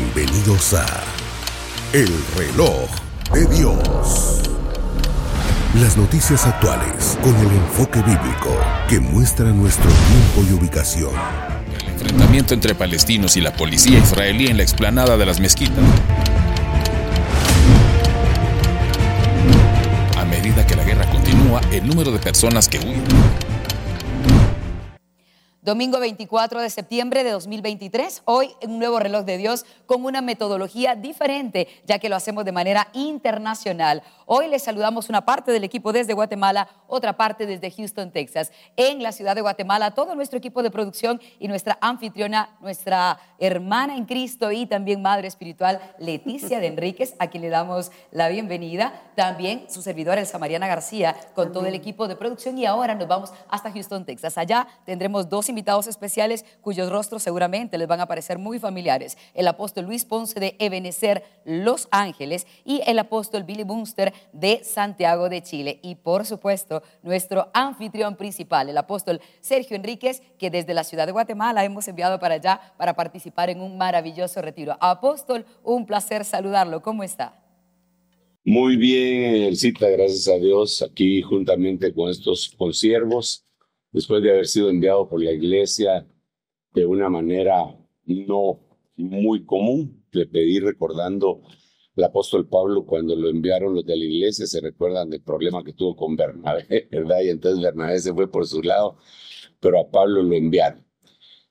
[0.00, 0.86] Bienvenidos a
[1.92, 2.88] El reloj
[3.34, 4.40] de Dios.
[5.74, 8.56] Las noticias actuales con el enfoque bíblico
[8.88, 11.12] que muestra nuestro tiempo y ubicación.
[11.78, 15.84] El enfrentamiento entre palestinos y la policía israelí en la explanada de las mezquitas.
[20.16, 23.04] A medida que la guerra continúa, el número de personas que huyen
[25.70, 30.96] Domingo 24 de septiembre de 2023, hoy un nuevo reloj de Dios con una metodología
[30.96, 34.02] diferente, ya que lo hacemos de manera internacional.
[34.26, 38.50] Hoy les saludamos una parte del equipo desde Guatemala, otra parte desde Houston, Texas.
[38.76, 43.96] En la ciudad de Guatemala, todo nuestro equipo de producción y nuestra anfitriona, nuestra hermana
[43.96, 49.04] en Cristo y también madre espiritual, Leticia de Enríquez, a quien le damos la bienvenida.
[49.14, 52.58] También su servidora, Elsa Mariana García, con todo el equipo de producción.
[52.58, 54.36] Y ahora nos vamos hasta Houston, Texas.
[54.36, 59.16] Allá tendremos dos invitados especiales cuyos rostros seguramente les van a parecer muy familiares.
[59.34, 65.28] El apóstol Luis Ponce de Ebenecer, Los Ángeles, y el apóstol Billy Bunster de Santiago
[65.28, 65.78] de Chile.
[65.82, 71.12] Y por supuesto, nuestro anfitrión principal, el apóstol Sergio Enríquez, que desde la ciudad de
[71.12, 74.76] Guatemala hemos enviado para allá para participar en un maravilloso retiro.
[74.80, 76.82] Apóstol, un placer saludarlo.
[76.82, 77.36] ¿Cómo está?
[78.44, 83.44] Muy bien, Elcita, gracias a Dios, aquí juntamente con estos consiervos
[83.92, 86.06] después de haber sido enviado por la iglesia
[86.72, 88.60] de una manera no
[88.96, 90.04] muy común.
[90.12, 91.42] Le pedí recordando
[91.96, 95.72] el apóstol Pablo cuando lo enviaron los de la iglesia, se recuerdan del problema que
[95.72, 97.20] tuvo con Bernabé, ¿verdad?
[97.22, 98.96] Y entonces Bernabé se fue por su lado,
[99.60, 100.84] pero a Pablo lo enviaron.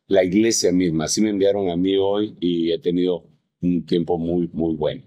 [0.07, 3.25] La iglesia misma, así me enviaron a mí hoy y he tenido
[3.61, 5.03] un tiempo muy, muy bueno.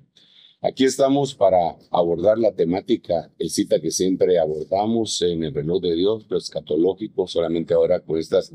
[0.65, 5.97] Aquí estamos para abordar la temática, el cita que siempre abordamos en el reloj de
[5.97, 8.53] Dios, lo escatológico, solamente ahora con estas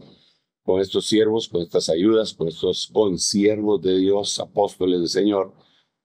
[0.63, 5.53] con estos siervos, con estas ayudas, con estos consiervos de Dios, apóstoles del Señor,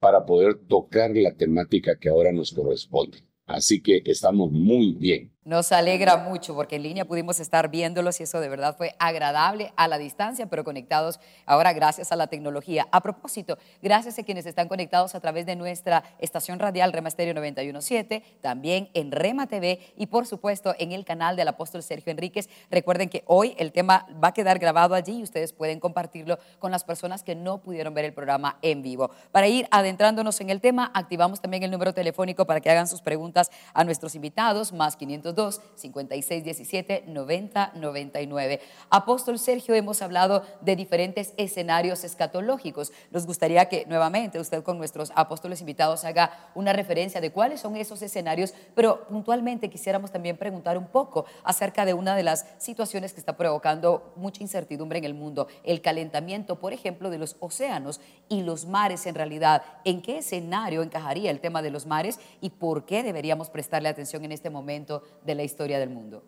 [0.00, 3.18] para poder tocar la temática que ahora nos corresponde.
[3.46, 5.31] Así que estamos muy bien.
[5.44, 9.72] Nos alegra mucho porque en línea pudimos estar viéndolos y eso de verdad fue agradable
[9.74, 12.86] a la distancia, pero conectados ahora gracias a la tecnología.
[12.92, 17.34] A propósito, gracias a quienes están conectados a través de nuestra estación radial Rema Stereo
[17.34, 22.48] 917, también en Rema TV y por supuesto en el canal del apóstol Sergio Enríquez.
[22.70, 26.70] Recuerden que hoy el tema va a quedar grabado allí y ustedes pueden compartirlo con
[26.70, 29.10] las personas que no pudieron ver el programa en vivo.
[29.32, 33.02] Para ir adentrándonos en el tema, activamos también el número telefónico para que hagan sus
[33.02, 38.60] preguntas a nuestros invitados, más 500 2 56 17 90 99.
[38.90, 42.92] Apóstol Sergio, hemos hablado de diferentes escenarios escatológicos.
[43.10, 47.76] Nos gustaría que nuevamente usted con nuestros apóstoles invitados haga una referencia de cuáles son
[47.76, 53.12] esos escenarios, pero puntualmente quisiéramos también preguntar un poco acerca de una de las situaciones
[53.12, 58.00] que está provocando mucha incertidumbre en el mundo, el calentamiento, por ejemplo, de los océanos
[58.28, 59.62] y los mares en realidad.
[59.84, 64.24] ¿En qué escenario encajaría el tema de los mares y por qué deberíamos prestarle atención
[64.24, 66.24] en este momento de la historia del mundo.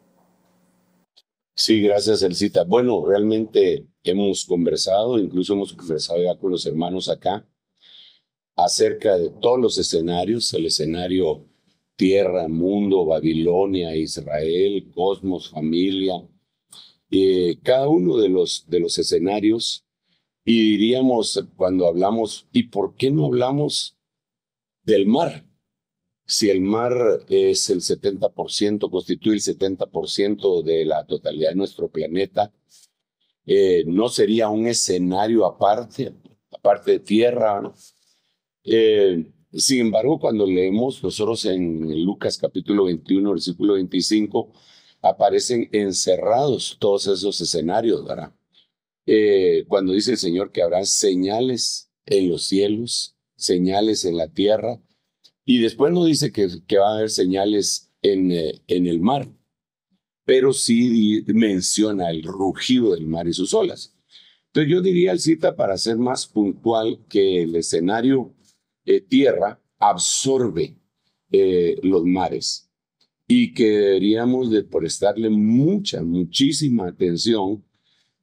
[1.57, 2.65] Sí, gracias, Elcita.
[2.65, 7.47] Bueno, realmente hemos conversado, incluso hemos conversado ya con los hermanos acá,
[8.57, 11.47] acerca de todos los escenarios, el escenario
[11.97, 16.15] tierra, mundo, Babilonia, Israel, cosmos, familia,
[17.11, 19.87] eh, cada uno de los, de los escenarios,
[20.45, 23.97] y diríamos cuando hablamos, ¿y por qué no hablamos
[24.83, 25.47] del mar?
[26.27, 26.93] Si el mar
[27.29, 32.53] es el 70%, constituye el 70% de la totalidad de nuestro planeta,
[33.47, 36.15] eh, no sería un escenario aparte,
[36.51, 37.75] aparte de tierra.
[38.65, 44.51] Eh, sin embargo, cuando leemos nosotros en Lucas capítulo 21, versículo 25,
[45.03, 48.33] aparecen encerrados todos esos escenarios, ¿verdad?
[49.07, 54.81] Eh, cuando dice el Señor que habrá señales en los cielos, señales en la tierra,
[55.45, 56.47] y después no dice que,
[56.79, 59.29] va a haber señales en, eh, el mar,
[60.25, 63.95] pero sí menciona el rugido del mar y sus olas.
[64.47, 68.35] Entonces yo diría, al cita, para ser más puntual, que el escenario
[68.87, 70.79] eh, tierra absorbe
[71.33, 72.71] eh, los mares
[73.27, 77.65] y que deberíamos de prestarle mucha, muchísima atención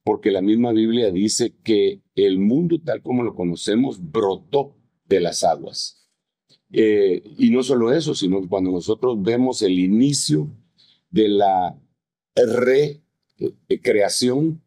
[0.04, 5.44] porque la misma Biblia dice que el mundo tal como lo conocemos brotó de las
[5.44, 6.01] aguas.
[6.72, 10.48] Eh, y no solo eso, sino que cuando nosotros vemos el inicio
[11.10, 11.78] de la
[13.68, 14.62] recreación,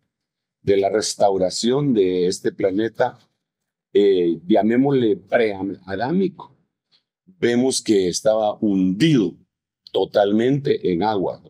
[0.61, 3.17] de la restauración de este planeta,
[3.93, 6.55] eh, llamémosle preadámico,
[7.39, 9.35] vemos que estaba hundido
[9.91, 11.41] totalmente en agua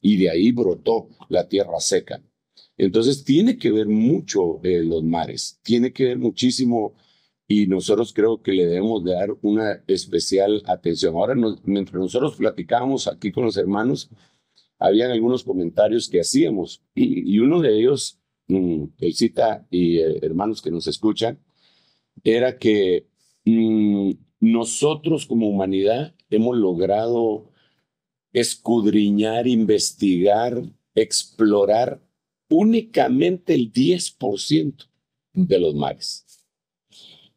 [0.00, 2.22] y de ahí brotó la tierra seca.
[2.76, 6.94] Entonces tiene que ver mucho eh, los mares, tiene que ver muchísimo
[7.52, 11.14] y nosotros creo que le debemos de dar una especial atención.
[11.14, 11.34] Ahora,
[11.64, 14.08] mientras nosotros platicábamos aquí con los hermanos,
[14.78, 18.18] habían algunos comentarios que hacíamos y, uno de ellos,
[18.48, 21.38] mm, el cita y eh, hermanos que nos escuchan,
[22.24, 23.06] era que
[23.44, 27.50] mm, nosotros como humanidad hemos logrado
[28.32, 30.62] escudriñar, investigar,
[30.94, 32.00] explorar
[32.48, 34.88] únicamente el 10%
[35.34, 36.31] de los mares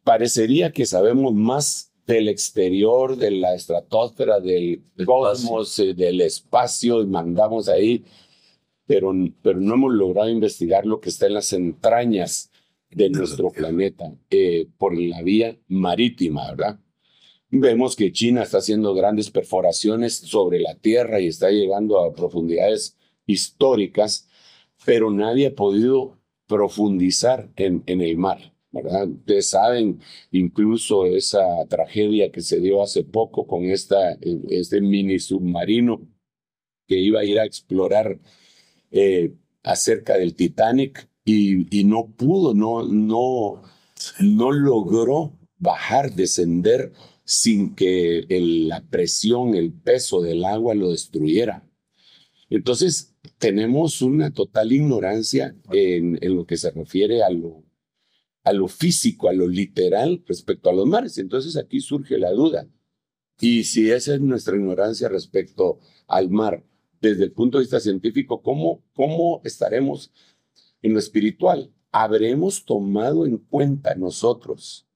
[0.06, 7.06] parecería que sabemos más del exterior, de la estratosfera, del cosmos, eh, del espacio, y
[7.08, 8.04] mandamos ahí,
[8.86, 9.12] pero,
[9.42, 12.52] pero no hemos logrado investigar lo que está en las entrañas
[12.88, 16.78] de nuestro planeta eh, por la vía marítima, ¿verdad?
[17.50, 22.96] Vemos que China está haciendo grandes perforaciones sobre la Tierra y está llegando a profundidades
[23.26, 24.28] históricas,
[24.84, 26.16] pero nadie ha podido
[26.46, 28.55] profundizar en, en el mar.
[28.84, 30.00] Ustedes saben
[30.30, 34.18] incluso esa tragedia que se dio hace poco con esta,
[34.50, 36.00] este mini submarino
[36.86, 38.18] que iba a ir a explorar
[38.90, 43.62] eh, acerca del Titanic y, y, no pudo, no, no,
[44.20, 46.92] no logró bajar, descender
[47.24, 51.68] sin que la presión, el peso del agua lo destruyera.
[52.48, 57.65] Entonces, tenemos una total ignorancia en, en lo que se refiere a lo
[58.46, 61.18] a lo físico, a lo literal respecto a los mares.
[61.18, 62.68] Entonces aquí surge la duda.
[63.40, 66.64] Y si esa es nuestra ignorancia respecto al mar,
[67.00, 70.12] desde el punto de vista científico, ¿cómo, cómo estaremos
[70.80, 71.72] en lo espiritual?
[71.90, 74.86] ¿Habremos tomado en cuenta nosotros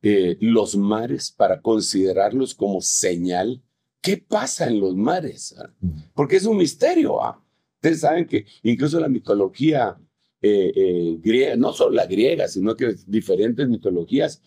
[0.00, 3.60] eh, los mares para considerarlos como señal?
[4.00, 5.52] ¿Qué pasa en los mares?
[5.58, 5.68] Ah?
[6.14, 7.20] Porque es un misterio.
[7.20, 7.44] ¿ah?
[7.74, 9.98] Ustedes saben que incluso la mitología
[10.46, 14.42] eh, eh, no solo la griega, sino que diferentes mitologías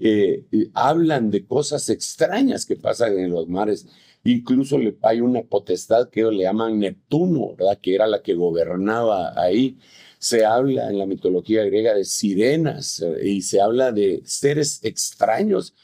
[0.00, 0.44] eh,
[0.74, 3.86] hablan de cosas extrañas que pasan en los mares.
[4.24, 7.78] Incluso le, hay una potestad que le llaman Neptuno, ¿verdad?
[7.80, 9.78] que era la que gobernaba ahí.
[10.18, 15.76] Se habla en la mitología griega de sirenas y se habla de seres extraños.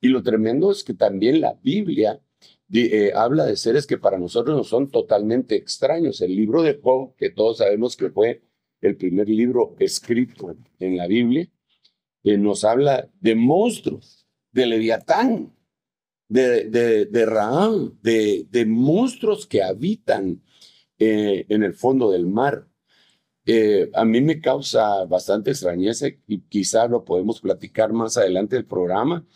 [0.00, 2.20] Y lo tremendo es que también la Biblia
[3.16, 6.20] habla de seres que para nosotros no son totalmente extraños.
[6.20, 8.42] El libro de Job, que todos sabemos que fue
[8.80, 11.48] el primer libro escrito en la Biblia,
[12.22, 15.52] que nos habla de monstruos, de Leviatán,
[16.28, 17.06] de, de,
[18.50, 20.42] de monstruos que habitan
[20.98, 22.66] eh, en el fondo del mar.
[23.46, 28.66] Eh, a mí me causa bastante extrañeza y quizá lo podemos platicar más adelante del
[28.66, 29.26] programa,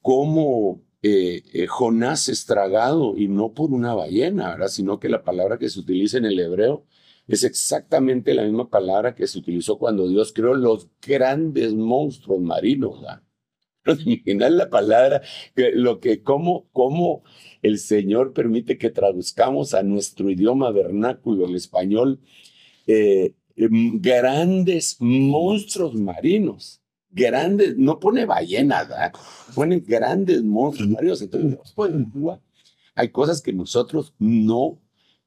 [0.00, 5.68] cómo eh, Jonás es tragado y no por una ballena, sino que la palabra que
[5.68, 6.86] se utiliza en el hebreo
[7.30, 13.04] es exactamente la misma palabra que se utilizó cuando Dios creó los grandes monstruos marinos.
[14.04, 15.22] Imaginar la palabra,
[15.54, 17.22] lo que, cómo, cómo
[17.62, 22.20] el Señor permite que traduzcamos a nuestro idioma vernáculo, el español,
[22.86, 26.82] eh, em, grandes monstruos marinos.
[27.12, 29.12] Grandes, no pone ballenas, ¿verdad?
[29.54, 31.22] pone grandes monstruos marinos.
[31.22, 31.92] Entonces, pues,
[32.94, 34.80] hay cosas que nosotros no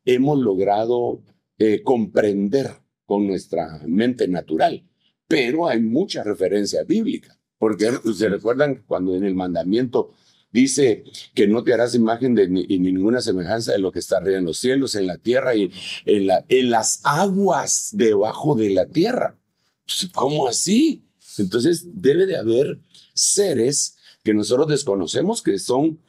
[0.06, 1.22] hemos logrado
[1.66, 2.72] eh, comprender
[3.06, 4.84] con nuestra mente natural.
[5.30, 10.12] Pero hay mucha referencia bíblica, porque se recuerdan cuando en el mandamiento
[10.52, 14.40] dice que no te harás imagen de ni, ninguna semejanza de lo que está arriba
[14.40, 15.72] en los cielos, en la tierra y
[16.06, 19.38] en, en las aguas debajo de la tierra.
[19.86, 21.06] Pues, ¿Cómo así?
[21.38, 22.82] Entonces debe de haber
[23.14, 26.00] seres que nosotros desconocemos que son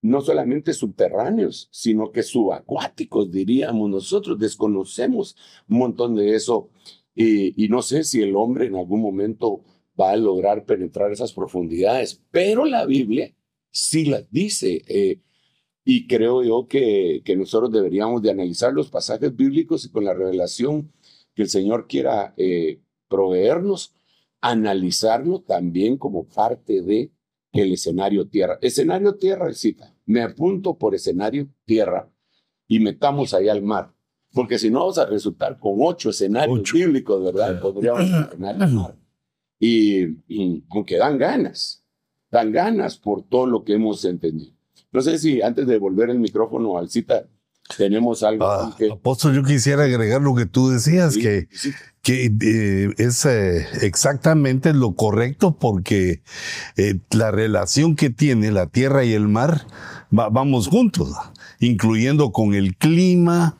[0.00, 4.38] no solamente subterráneos, sino que subacuáticos, diríamos nosotros.
[4.38, 5.36] Desconocemos
[5.68, 6.70] un montón de eso
[7.14, 9.64] y, no sé si el hombre en algún momento
[10.00, 13.34] va a lograr penetrar esas profundidades, pero la Biblia
[13.70, 14.82] sí las dice.
[14.86, 15.20] Eh,
[15.84, 20.14] y creo yo que, que, nosotros deberíamos de analizar los pasajes bíblicos y con la
[20.14, 20.92] revelación
[21.34, 23.94] que el Señor quiera eh, proveernos,
[24.40, 27.10] analizarlo también como parte de
[27.52, 28.58] el escenario tierra.
[28.60, 29.94] Escenario tierra, cita.
[30.06, 32.10] Me apunto por escenario tierra
[32.66, 33.94] y metamos ahí al mar.
[34.32, 37.60] Porque si no, vamos a resultar con ocho escenarios bíblicos, ¿verdad?
[37.60, 38.96] Podríamos mar.
[39.58, 41.84] Y, y aunque dan ganas,
[42.30, 44.52] dan ganas por todo lo que hemos entendido.
[44.92, 47.28] No sé si antes de volver el micrófono al cita,
[47.76, 48.46] tenemos algo.
[48.46, 51.48] Ah, Apóstol, yo quisiera agregar lo que tú decías, que,
[52.02, 56.22] que eh, es eh, exactamente lo correcto porque
[56.76, 59.66] eh, la relación que tiene la tierra y el mar
[60.10, 61.10] vamos juntos,
[61.60, 63.58] incluyendo con el clima,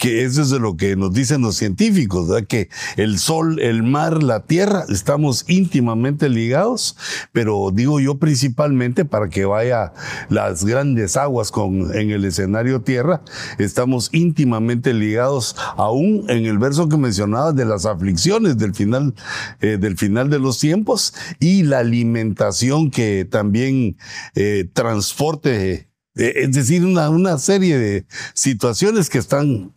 [0.00, 2.46] que eso es de lo que nos dicen los científicos, ¿verdad?
[2.46, 6.96] que el sol, el mar, la tierra, estamos íntimamente ligados,
[7.32, 9.92] pero digo yo principalmente para que vaya
[10.30, 13.22] las grandes aguas con, en el escenario tierra,
[13.58, 19.14] estamos íntimamente ligados aún en el verso que mencionabas de las aflicciones del final,
[19.60, 23.98] eh, del final de los tiempos y la alimentación que también
[24.34, 25.89] eh, transporte
[26.20, 29.72] es decir, una, una, serie de situaciones que están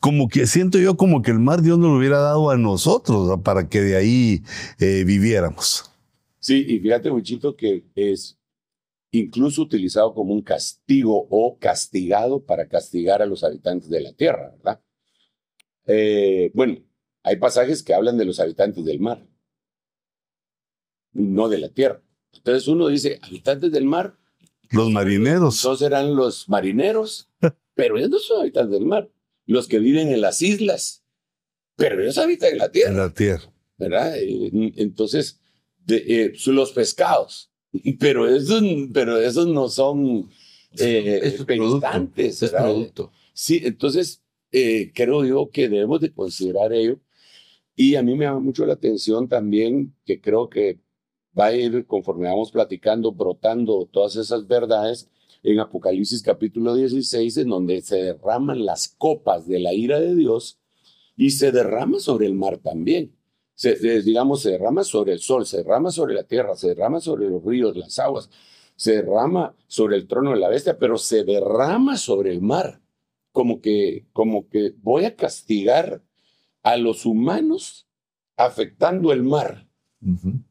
[0.00, 3.40] como que siento yo como que el mar Dios nos lo hubiera dado a nosotros
[3.42, 4.42] para que de ahí
[4.78, 5.90] eh, viviéramos.
[6.38, 8.38] Sí, y fíjate, muchito, que es
[9.12, 14.50] incluso utilizado como un castigo o castigado para castigar a los habitantes de la tierra,
[14.56, 14.80] ¿verdad?
[15.86, 16.78] Eh, bueno,
[17.22, 19.26] hay pasajes que hablan de los habitantes del mar,
[21.12, 22.02] no de la tierra.
[22.32, 24.16] Entonces uno dice, habitantes del mar,
[24.70, 25.58] los marineros.
[25.58, 27.28] Esos eran los marineros,
[27.74, 29.10] pero ellos no son habitantes del mar.
[29.46, 31.04] Los que viven en las islas,
[31.76, 32.90] pero ellos habitan en la tierra.
[32.90, 33.52] En la tierra.
[33.76, 34.16] ¿Verdad?
[34.16, 35.40] Eh, entonces,
[35.88, 37.50] eh, los pescados,
[37.98, 38.62] pero esos,
[38.92, 40.28] pero esos no son
[40.78, 43.12] eh, es Es producto.
[43.32, 44.22] Sí, entonces
[44.52, 47.00] eh, creo yo que debemos de considerar ello.
[47.74, 50.78] Y a mí me llama mucho la atención también que creo que
[51.38, 55.08] va a ir, conforme vamos platicando, brotando todas esas verdades
[55.42, 60.58] en Apocalipsis capítulo 16, en donde se derraman las copas de la ira de Dios
[61.16, 63.14] y se derrama sobre el mar también.
[63.54, 67.28] Se, digamos, se derrama sobre el sol, se derrama sobre la tierra, se derrama sobre
[67.28, 68.30] los ríos, las aguas,
[68.74, 72.80] se derrama sobre el trono de la bestia, pero se derrama sobre el mar.
[73.32, 76.02] Como que, como que voy a castigar
[76.62, 77.86] a los humanos
[78.36, 79.69] afectando el mar.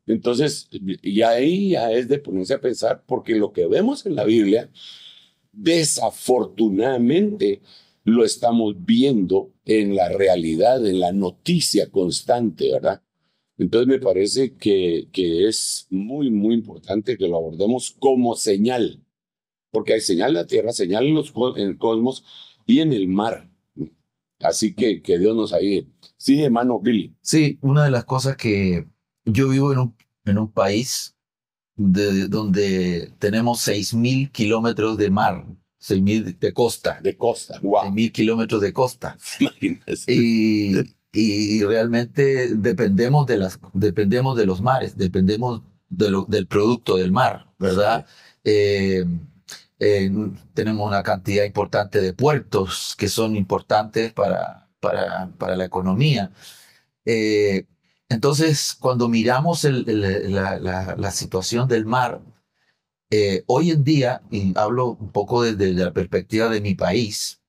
[0.06, 4.24] Entonces, y ahí ya es de ponerse a pensar, porque lo que vemos en la
[4.24, 4.70] Biblia,
[5.52, 7.62] desafortunadamente,
[8.04, 13.02] lo estamos viendo en la realidad, en la noticia constante, ¿verdad?
[13.58, 19.04] Entonces me parece que, que es muy, muy importante que lo abordemos como señal,
[19.72, 22.24] porque hay señal en la tierra, señal en, los, en el cosmos
[22.66, 23.50] y en el mar.
[24.40, 25.88] Así que que Dios nos ayude.
[26.16, 27.14] Sí, hermano Billy.
[27.22, 28.88] Sí, una de las cosas que
[29.26, 29.96] yo vivo en un,
[30.26, 31.16] en un país
[31.76, 35.46] de, donde tenemos 6.000 kilómetros de mar,
[35.82, 37.00] 6.000 de costa.
[37.02, 37.86] De costa, wow.
[37.86, 39.18] 6.000 kilómetros de costa.
[40.08, 40.76] Y,
[41.12, 47.12] y realmente dependemos de, las, dependemos de los mares, dependemos de lo, del producto del
[47.12, 48.06] mar, ¿verdad?
[48.44, 49.06] Eh,
[49.80, 50.12] eh,
[50.54, 56.32] tenemos una cantidad importante de puertos que son importantes para, para, para la economía.
[57.06, 57.66] Eh,
[58.10, 62.22] entonces, cuando miramos la, situación del mar,
[63.12, 67.42] eh, hoy en día, y hablo un poco desde la perspectiva de mi país,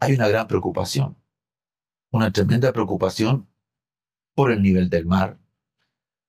[0.00, 1.16] hay una gran preocupación,
[2.10, 3.48] una tremenda preocupación
[4.34, 5.38] por el nivel del mar,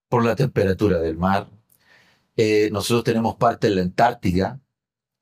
[0.08, 1.50] por la temperatura del mar.
[2.38, 4.62] Eh, nosotros tenemos parte de la Antártida,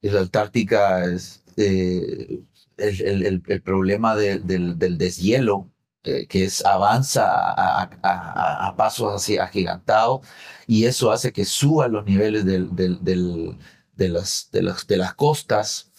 [0.01, 2.43] y la Antártica es eh,
[2.77, 5.70] el, problema del deshielo
[6.03, 10.25] eh, que es, avanza a, pasos así agigantados
[10.65, 12.59] y eso hace que suban los niveles de,
[14.09, 15.91] las, de, las, de las costas.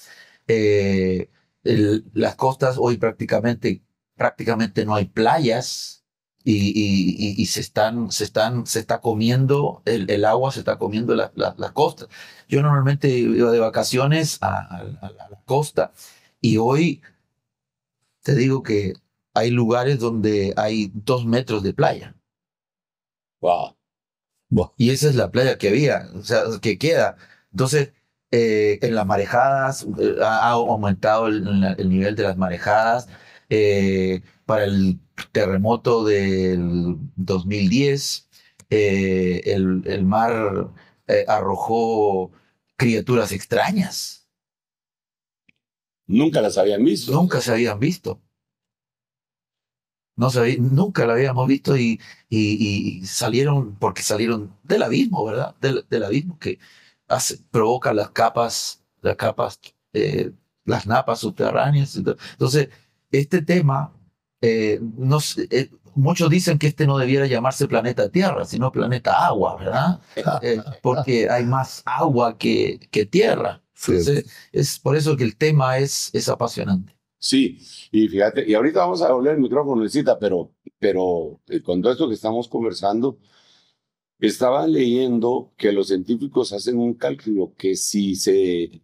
[0.49, 1.31] Eh,
[1.63, 3.85] las costas hoy prácticamente,
[4.17, 6.05] prácticamente no hay playas
[6.45, 11.73] y, se, están, se, están, se está comiendo, el, agua se está comiendo las la,
[11.73, 12.09] costas.
[12.49, 15.93] Yo normalmente iba de vacaciones a, a la costa
[16.41, 17.03] y hoy
[18.23, 18.95] te digo que
[19.35, 22.17] hay lugares donde hay dos metros de playa.
[23.41, 23.77] Wow.
[24.77, 27.17] Y esa es la playa que había, o sea, que queda.
[27.51, 27.93] Entonces,
[28.31, 33.09] eh, en las marejadas, eh, ha aumentado el, nivel de las marejadas.
[33.51, 34.99] Eh, para el
[35.33, 38.29] terremoto del 2010,
[38.71, 40.71] el, el, mar
[41.29, 42.33] arrojó
[42.77, 44.27] criaturas extrañas.
[46.07, 47.13] Nunca las habían visto.
[47.13, 48.21] Nunca se habían visto.
[50.15, 55.55] No sabía, nunca la habíamos visto y, y, salieron, porque salieron del abismo, ¿verdad?
[55.61, 56.59] Del, del abismo que
[57.09, 59.59] hace, provoca las capas, las capas,
[59.93, 60.33] eh,
[60.65, 61.97] las napas subterráneas.
[61.97, 62.69] Entonces,
[63.11, 63.93] este tema,
[64.41, 65.19] eh, no,
[65.51, 70.01] eh, muchos dicen que este no debiera llamarse planeta Tierra, sino planeta agua, ¿verdad?
[70.83, 73.63] porque hay más agua que, que tierra.
[73.87, 76.95] Entonces, es por eso que el tema es, es apasionante.
[77.25, 77.59] Sí,
[77.93, 81.93] y fíjate, y ahorita vamos a volver el micrófono, necesita, pero, pero eh, con todo
[81.93, 83.17] esto que estamos conversando,
[84.19, 88.83] estaba leyendo que los científicos hacen un cálculo que si se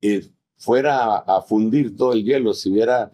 [0.00, 3.12] eh, fuera a, fundir todo el hielo, si hubiera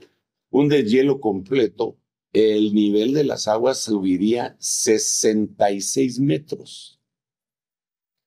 [0.51, 1.99] un deshielo completo,
[2.33, 7.01] el nivel de las aguas subiría 66 metros.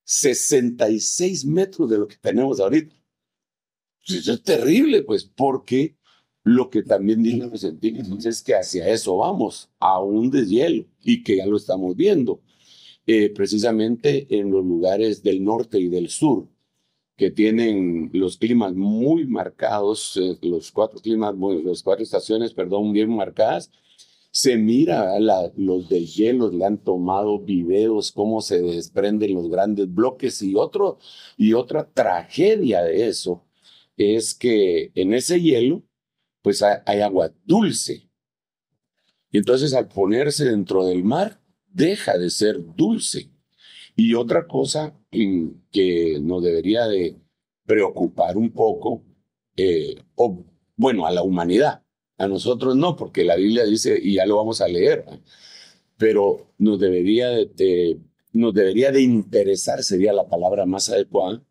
[0.04, 2.96] 66 metros de lo que tenemos ahorita.
[4.06, 5.98] Pues eso es terrible, pues, porque
[6.44, 11.24] lo que también dicen los científicos es que hacia eso vamos, a un deshielo, y
[11.24, 12.42] que ya lo estamos viendo,
[13.08, 16.48] eh, precisamente en los lugares del norte y del sur,
[17.18, 22.94] que tienen los climas muy marcados, eh, los cuatro climas, bueno, las cuatro estaciones, perdón,
[22.94, 23.72] bien marcadas,
[24.32, 30.42] se mira la, los deshielos, le han tomado videos, cómo se desprenden los grandes bloques
[30.42, 31.00] y, otro,
[31.38, 33.44] y otra tragedia de eso
[33.98, 35.84] es que en ese hielo,
[36.42, 38.10] pues hay, agua dulce.
[39.30, 43.32] Y entonces al ponerse dentro del mar, deja de ser dulce.
[43.96, 47.22] Y otra cosa que nos debería de
[47.66, 49.04] preocupar un poco,
[49.56, 50.46] eh, o,
[50.76, 51.84] bueno, a la humanidad,
[52.18, 55.06] a nosotros no, porque la Biblia dice, y ya lo vamos a leer,
[55.98, 58.00] pero nos debería de,
[58.34, 61.44] nos debería de interesar, sería la palabra más adecuada,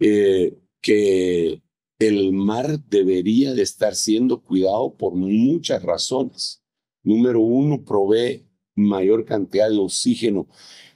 [0.00, 1.62] eh, que
[1.98, 6.62] el mar debería de estar siendo cuidado por muchas razones.
[7.02, 10.48] Número uno, provee mayor cantidad de oxígeno,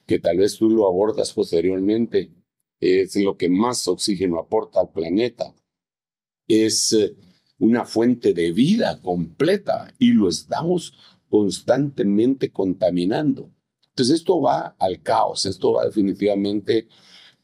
[0.07, 2.31] que tal vez tú lo abordas posteriormente,
[2.81, 5.55] es lo que más oxígeno aporta al planeta.
[6.49, 7.15] Es eh,
[7.59, 10.95] una fuente de vida completa y lo estamos
[11.29, 13.51] constantemente contaminando.
[13.91, 16.89] Entonces esto va al caos, esto va definitivamente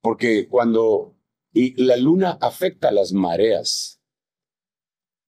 [0.00, 1.16] Porque cuando
[1.52, 4.00] la luna afecta las mareas,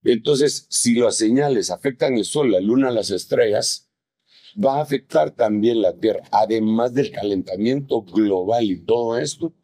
[0.04, 3.90] entonces si las señales afectan el sol, la luna, las estrellas,
[4.62, 6.22] va a afectar también la Tierra.
[6.30, 9.54] Además del calentamiento global y todo esto,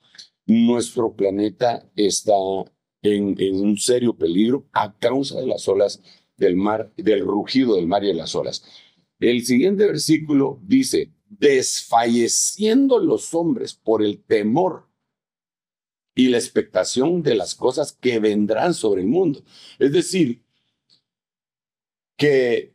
[0.46, 2.34] nuestro planeta está
[3.02, 6.02] en, en, un serio peligro a causa de las olas
[6.36, 8.64] del mar, del rugido del mar y de las olas.
[9.20, 14.88] El siguiente versículo dice, desfalleciendo los hombres por el temor
[16.14, 19.42] y la expectación de las cosas que vendrán sobre el mundo.
[19.78, 20.42] Es decir,
[22.16, 22.72] que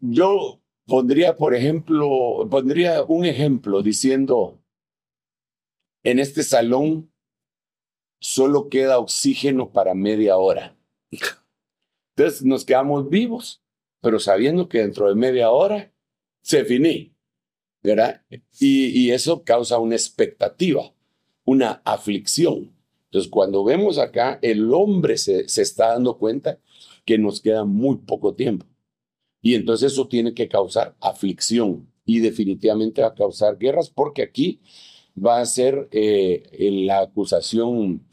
[0.00, 4.60] yo pondría, por ejemplo, pondría un ejemplo diciendo,
[6.02, 7.12] en este salón
[8.20, 10.76] solo queda oxígeno para media hora.
[12.16, 13.62] Entonces nos quedamos vivos,
[14.00, 15.92] pero sabiendo que dentro de media hora
[16.42, 17.15] se finí.
[17.86, 18.22] ¿Verdad?
[18.58, 20.92] Y, eso causa una expectativa,
[21.44, 22.72] una aflicción.
[23.04, 26.58] Entonces, cuando vemos acá, el hombre se, se está dando cuenta
[27.04, 28.66] que nos queda muy poco tiempo.
[29.40, 34.60] Y entonces eso tiene que causar aflicción y definitivamente va a causar guerras porque aquí
[35.16, 36.42] va a ser eh,
[36.84, 38.06] la acusación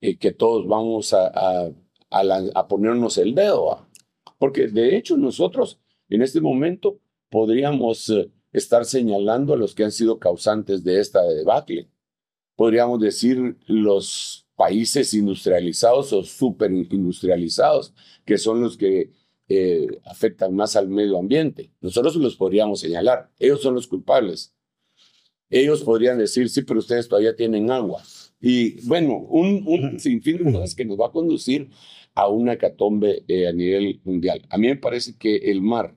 [0.00, 1.70] eh, que todos vamos a, a,
[2.10, 3.86] a, ponernos el dedo.
[4.38, 9.92] Porque de hecho nosotros en este momento podríamos eh, estar señalando a los que han
[9.92, 11.90] sido causantes de esta debacle.
[12.56, 19.12] Podríamos decir los países industrializados o superindustrializados, que son los que
[19.48, 21.72] eh, afectan más al medio ambiente.
[21.80, 23.30] Nosotros los podríamos señalar.
[23.38, 24.54] Ellos son los culpables.
[25.48, 28.02] Ellos podrían decir, sí, pero ustedes todavía tienen agua.
[28.40, 31.70] Y bueno, un, un sinfín de cosas que nos va a conducir
[32.14, 34.44] a una catombe eh, a nivel mundial.
[34.50, 35.96] A mí me parece que el mar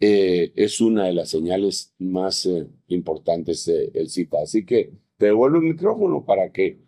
[0.00, 4.42] eh, es una de las señales más eh, importantes del CITA.
[4.42, 6.78] Así que te devuelvo el micrófono para que,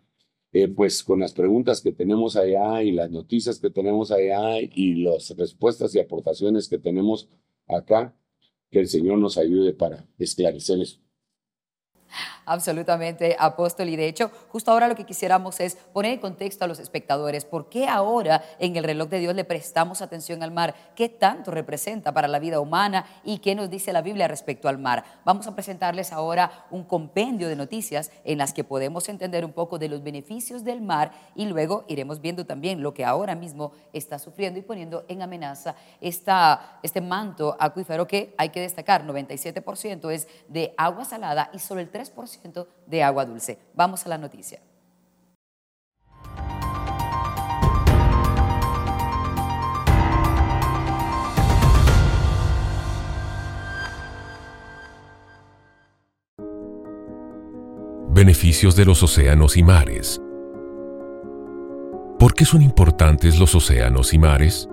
[0.75, 5.29] pues con las preguntas que tenemos allá y las noticias que tenemos allá y las
[5.37, 7.29] respuestas y aportaciones que tenemos
[7.67, 8.15] acá,
[8.71, 10.99] que el Señor nos ayude para esclarecer eso.
[12.49, 13.89] Absolutamente, apóstol.
[13.89, 17.45] Y de hecho, justo ahora lo que quisiéramos es poner en contexto a los espectadores
[17.45, 21.51] por qué ahora en el reloj de Dios le prestamos atención al mar, qué tanto
[21.51, 25.03] representa para la vida humana y qué nos dice la Biblia respecto al mar.
[25.25, 29.77] Vamos a presentarles ahora un compendio de noticias en las que podemos entender un poco
[29.77, 34.17] de los beneficios del mar y luego iremos viendo también lo que ahora mismo está
[34.17, 40.27] sufriendo y poniendo en amenaza esta, este manto acuífero que hay que destacar, 97% es
[40.47, 42.38] de agua salada y solo el 3%
[42.85, 43.59] de agua dulce.
[43.73, 44.61] Vamos a la noticia.
[58.11, 60.21] Beneficios de los océanos y mares.
[62.19, 64.67] ¿Por qué son importantes los océanos y mares?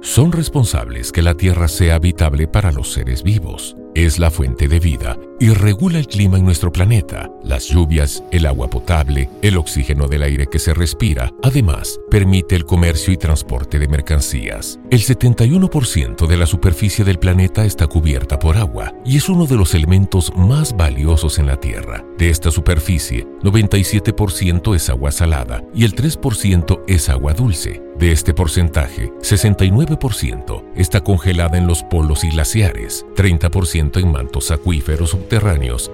[0.00, 4.80] Son responsables que la Tierra sea habitable para los seres vivos es la fuente de
[4.80, 10.06] vida y regula el clima en nuestro planeta, las lluvias, el agua potable, el oxígeno
[10.06, 11.32] del aire que se respira.
[11.42, 14.78] Además, permite el comercio y transporte de mercancías.
[14.88, 19.56] El 71% de la superficie del planeta está cubierta por agua y es uno de
[19.56, 22.04] los elementos más valiosos en la Tierra.
[22.18, 27.82] De esta superficie, 97% es agua salada y el 3% es agua dulce.
[27.98, 35.14] De este porcentaje, 69% está congelada en los polos y glaciares, 30% en mantos acuíferos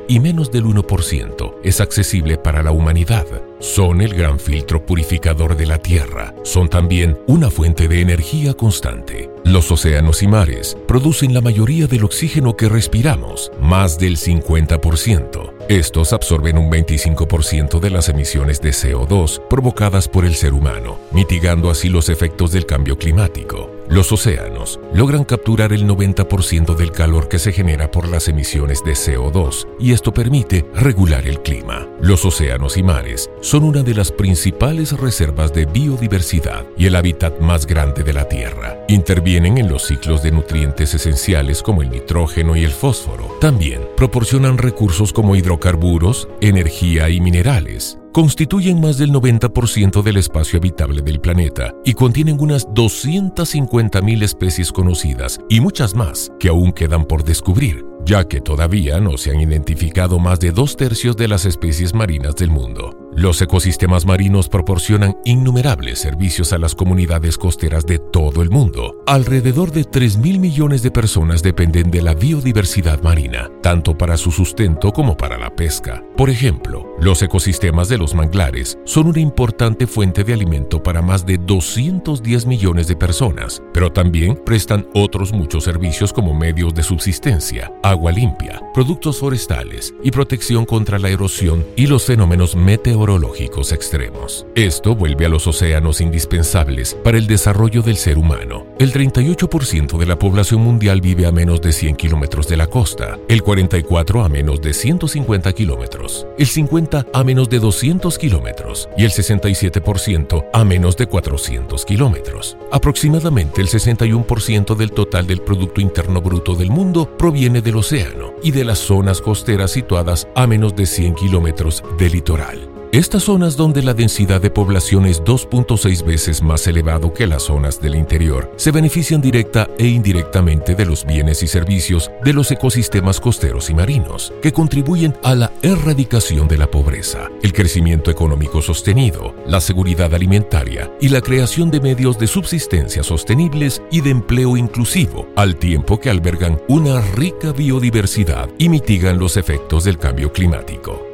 [0.09, 3.25] y menos del 1% es accesible para la humanidad.
[3.61, 6.35] Son el gran filtro purificador de la Tierra.
[6.43, 9.31] Son también una fuente de energía constante.
[9.45, 15.53] Los océanos y mares producen la mayoría del oxígeno que respiramos, más del 50%.
[15.69, 21.71] Estos absorben un 25% de las emisiones de CO2 provocadas por el ser humano, mitigando
[21.71, 23.78] así los efectos del cambio climático.
[23.91, 28.93] Los océanos logran capturar el 90% del calor que se genera por las emisiones de
[28.93, 31.89] CO2 y esto permite regular el clima.
[32.01, 37.41] Los océanos y mares son una de las principales reservas de biodiversidad y el hábitat
[37.41, 38.79] más grande de la Tierra.
[38.89, 43.39] Intervienen en los ciclos de nutrientes esenciales como el nitrógeno y el fósforo.
[43.41, 51.03] También proporcionan recursos como hidrocarburos, energía y minerales constituyen más del 90% del espacio habitable
[51.03, 57.23] del planeta y contienen unas 250.000 especies conocidas y muchas más que aún quedan por
[57.23, 61.95] descubrir ya que todavía no se han identificado más de dos tercios de las especies
[61.95, 63.09] marinas del mundo.
[63.19, 69.03] Los ecosistemas marinos proporcionan innumerables servicios a las comunidades costeras de todo el mundo.
[69.09, 74.31] Alrededor de 3 mil millones de personas dependen de la biodiversidad marina, tanto para su
[74.31, 76.05] sustento como para la pesca.
[76.17, 81.27] Por ejemplo, los ecosistemas de los manglares son una importante fuente de alimento para más
[81.27, 87.73] de 210 millones de personas, pero también prestan otros muchos servicios como medios de subsistencia,
[87.89, 94.47] agua limpia, productos forestales y protección contra la erosión y los fenómenos meteorológicos extremos.
[94.55, 98.67] Esto vuelve a los océanos indispensables para el desarrollo del ser humano.
[98.79, 103.19] El 38% de la población mundial vive a menos de 100 kilómetros de la costa,
[103.29, 109.05] el 44% a menos de 150 kilómetros, el 50% a menos de 200 kilómetros y
[109.05, 112.57] el 67% a menos de 400 kilómetros.
[112.71, 118.51] Aproximadamente el 61% del total del Producto Interno Bruto del mundo proviene del océano y
[118.51, 122.78] de las zonas costeras situadas a menos de 100 kilómetros del litoral.
[122.93, 127.83] Estas zonas donde la densidad de población es 2.6 veces más elevado que las zonas
[127.83, 133.21] del interior se benefician directa e indirectamente de los bienes y servicios de los ecosistemas
[133.21, 139.35] costeros y marinos, que contribuyen a la erradicación de la pobreza, el crecimiento económico sostenido,
[139.47, 145.29] la seguridad alimentaria y la creación de medios de subsistencia sostenibles y de empleo inclusivo,
[145.37, 151.08] al tiempo que albergan una rica biodiversidad y mitigan los efectos del cambio climático.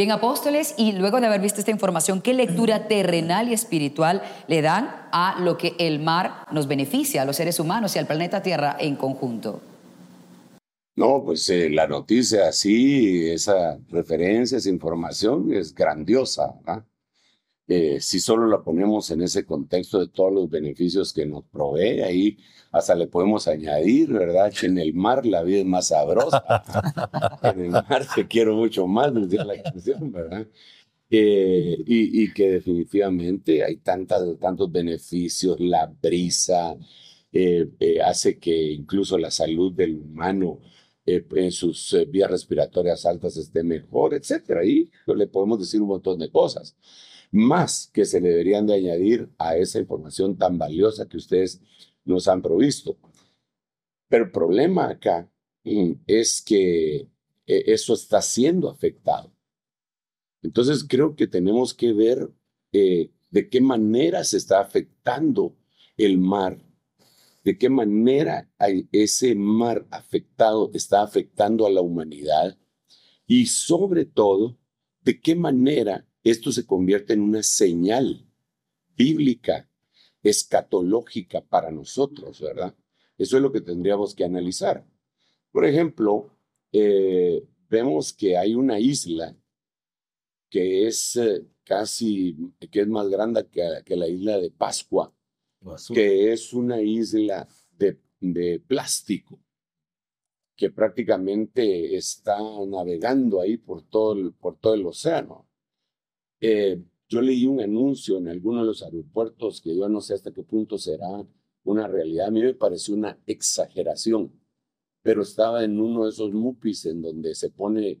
[0.00, 4.62] Bien, apóstoles, y luego de haber visto esta información, ¿qué lectura terrenal y espiritual le
[4.62, 8.40] dan a lo que el mar nos beneficia, a los seres humanos y al planeta
[8.40, 9.60] Tierra en conjunto?
[10.96, 16.54] No, pues eh, la noticia así, esa referencia, esa información es grandiosa.
[17.72, 22.00] Eh, si solo la ponemos en ese contexto de todos los beneficios que nos provee,
[22.00, 22.36] ahí
[22.72, 24.52] hasta le podemos añadir, ¿verdad?
[24.52, 26.42] Que en el mar la vida es más sabrosa.
[27.44, 30.48] en el mar te quiero mucho más, decía la canción, ¿verdad?
[31.10, 36.76] Eh, y, que definitivamente hay tantas, tantos beneficios, la brisa
[37.32, 37.68] eh,
[38.04, 40.58] hace que incluso la salud del humano
[41.06, 44.64] en sus vías respiratorias altas esté mejor, etcétera.
[44.64, 46.76] Y le podemos decir un montón de cosas
[47.30, 51.60] más que se le deberían de añadir a esa información tan valiosa que ustedes
[52.04, 52.98] nos han provisto.
[54.08, 55.30] Pero el problema acá
[55.64, 57.08] mm, es que eh,
[57.46, 59.32] eso está siendo afectado.
[60.42, 62.30] Entonces creo que tenemos que ver
[62.72, 65.56] eh, de qué manera se está afectando
[65.96, 66.58] el mar,
[67.44, 68.50] de qué manera
[68.92, 72.58] ese mar afectado está afectando a la humanidad
[73.26, 74.58] y sobre todo
[75.02, 78.26] de qué manera esto se convierte en una señal
[78.96, 79.68] bíblica,
[80.22, 82.74] escatológica para nosotros, ¿verdad?
[83.16, 84.86] Eso es lo que tendríamos que analizar.
[85.50, 86.30] Por ejemplo,
[86.72, 89.36] eh, vemos que hay una isla
[90.48, 92.36] que es eh, casi,
[92.70, 95.14] que es más grande que, la isla de Pascua,
[95.94, 99.40] que es una isla de, de plástico
[100.60, 105.48] que prácticamente está navegando ahí por todo el, por todo el océano.
[106.40, 110.32] Eh, yo leí un anuncio en alguno de los aeropuertos que yo no sé hasta
[110.32, 111.26] qué punto será
[111.64, 112.28] una realidad.
[112.28, 114.32] A mí me pareció una exageración,
[115.02, 118.00] pero estaba en uno de esos MUPIs en donde se pone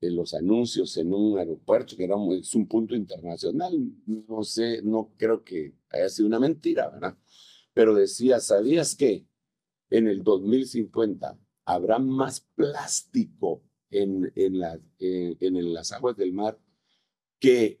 [0.00, 3.74] eh, los anuncios en un aeropuerto que era es un punto internacional.
[4.06, 7.16] No sé, no creo que haya sido una mentira, ¿verdad?
[7.72, 9.26] Pero decía, ¿sabías que
[9.90, 16.58] en el 2050 habrá más plástico en, en, la, en las aguas del mar
[17.38, 17.80] que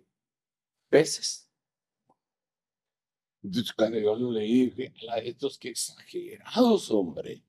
[0.88, 1.48] peces.
[3.76, 4.92] Cuando yo lo leí, dije,
[5.24, 7.44] estos que exagerados, hombre.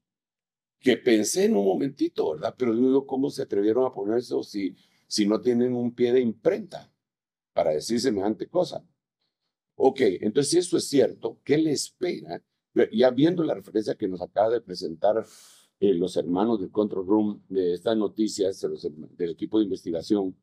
[0.80, 2.56] Que pensé en un momentito, ¿verdad?
[2.58, 4.76] Pero digo, ¿cómo se atrevieron a poner eso si,
[5.08, 6.92] si no tienen un pie de imprenta
[7.54, 8.86] para decir semejante cosa?
[9.76, 12.42] Ok, entonces si eso es cierto, ¿qué le espera?
[12.94, 15.26] Ya viendo la referencia que nos acaba de presentar
[15.80, 18.66] eh, los hermanos del Control Room de estas noticias,
[19.18, 20.36] del equipo de investigación,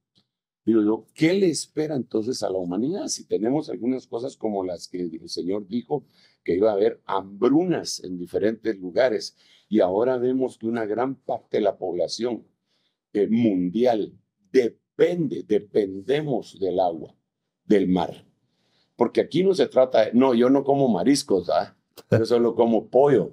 [0.66, 4.88] Digo yo, ¿qué le espera entonces a la humanidad si tenemos algunas cosas como las
[4.88, 6.04] que el Señor dijo
[6.42, 9.36] que iba a haber hambrunas en diferentes lugares
[9.68, 12.44] y ahora vemos que una gran parte de la población
[13.12, 14.12] eh, mundial
[14.50, 17.14] depende, dependemos del agua,
[17.64, 18.26] del mar?
[18.96, 21.76] Porque aquí no se trata de, no, yo no como mariscos, ¿ah?
[22.10, 23.32] yo solo como pollo,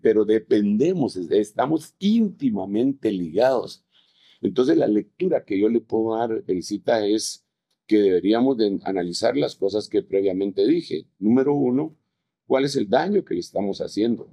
[0.00, 3.84] pero dependemos, estamos íntimamente ligados
[4.42, 7.46] entonces la lectura que yo le puedo dar, cita es
[7.86, 11.06] que deberíamos de analizar las cosas que previamente dije.
[11.18, 11.96] Número uno,
[12.46, 14.30] ¿cuál es el daño que le estamos haciendo?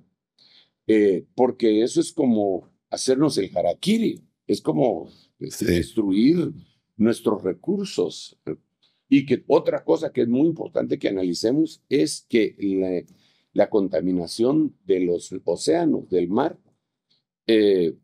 [0.88, 6.54] Eh, porque eso es como hacernos el harakiri, es como este, destruir
[6.98, 8.39] nuestros recursos.
[9.08, 13.06] Y que otra cosa que es muy importante que analicemos es que
[13.54, 16.58] la contaminación de los océanos, del mar,
[17.52, 17.98] eh,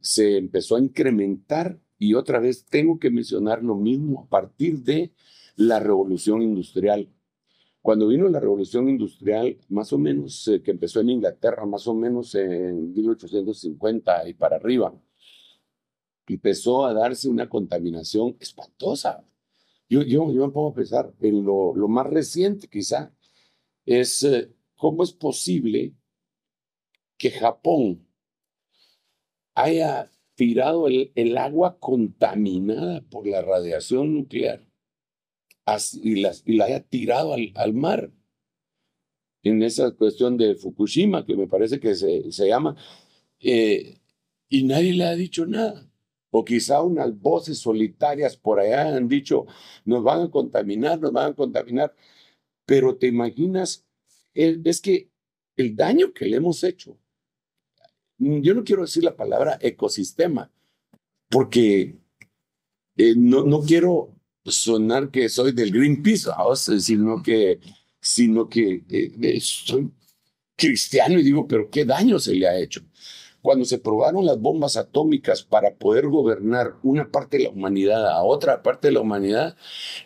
[0.00, 5.12] se empezó a incrementar y otra vez tengo que mencionar lo mismo a partir de
[5.56, 7.12] la revolución industrial.
[7.82, 11.94] Cuando vino la revolución industrial, más o menos, eh, que empezó en Inglaterra, más o
[11.94, 14.98] menos en 1850 y para arriba,
[16.26, 19.22] empezó a darse una contaminación espantosa.
[19.90, 23.12] Yo, yo, yo me pongo a pensar en lo, lo más reciente quizá,
[23.84, 25.94] es eh, cómo es posible
[27.18, 28.07] que Japón,
[29.58, 34.68] haya tirado el, el agua contaminada por la radiación nuclear
[36.02, 38.10] y, las, y la haya tirado al, al, mar.
[39.42, 42.76] En esa cuestión de Fukushima, que me parece que se, se llama,
[43.40, 43.98] eh,
[44.48, 45.90] y nadie le ha dicho nada.
[46.30, 49.46] O quizá unas voces solitarias por allá han dicho,
[49.84, 51.94] nos van a contaminar, nos van a contaminar.
[52.66, 53.86] Pero te imaginas,
[54.34, 55.10] es que
[55.56, 56.98] el daño que le hemos hecho
[58.18, 60.50] yo no quiero decir la palabra ecosistema,
[61.28, 61.96] porque
[62.96, 66.30] eh, no, no quiero sonar que soy del Greenpeace,
[66.80, 67.60] sino que,
[68.00, 69.90] sino que eh, soy
[70.56, 72.82] cristiano y digo, pero ¿qué daño se le ha hecho?
[73.40, 78.24] Cuando se probaron las bombas atómicas para poder gobernar una parte de la humanidad a
[78.24, 79.56] otra parte de la humanidad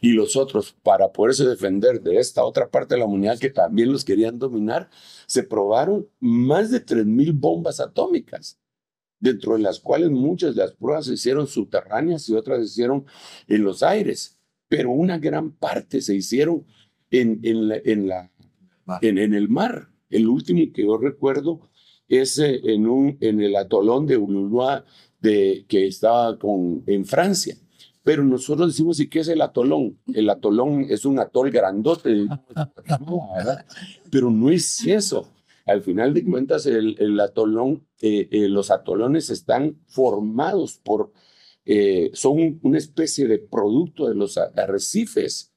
[0.02, 3.90] y los otros para poderse defender de esta otra parte de la humanidad que también
[3.90, 4.90] los querían dominar,
[5.32, 8.60] se probaron más de 3.000 bombas atómicas,
[9.18, 13.06] dentro de las cuales muchas de las pruebas se hicieron subterráneas y otras se hicieron
[13.48, 14.38] en los aires.
[14.68, 16.66] pero una gran parte se hicieron
[17.10, 18.30] en, en, la, en, la,
[19.00, 19.88] en, en el mar.
[20.10, 21.70] El último que yo recuerdo
[22.08, 24.84] es eh, en, un, en el atolón de Ululua
[25.18, 27.56] de, que estaba con, en Francia.
[28.04, 29.98] Pero nosotros decimos, ¿y qué es el atolón?
[30.12, 32.26] El atolón es un atol grandote,
[34.10, 35.28] pero no es eso.
[35.66, 41.12] Al final de cuentas, el, el atolón, eh, eh, los atolones están formados por,
[41.64, 45.52] eh, son una especie de producto de los arrecifes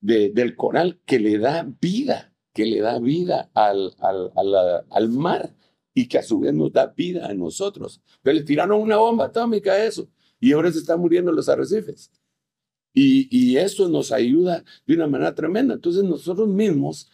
[0.00, 5.08] de, del coral que le da vida, que le da vida al, al, al, al
[5.08, 5.56] mar
[5.92, 8.00] y que a su vez nos da vida a nosotros.
[8.22, 10.08] Pero le tiraron una bomba atómica a eso
[10.42, 12.10] y ahora se están muriendo los arrecifes.
[12.92, 15.74] Y, y eso nos ayuda de una manera tremenda.
[15.74, 17.08] Entonces nosotros mismos,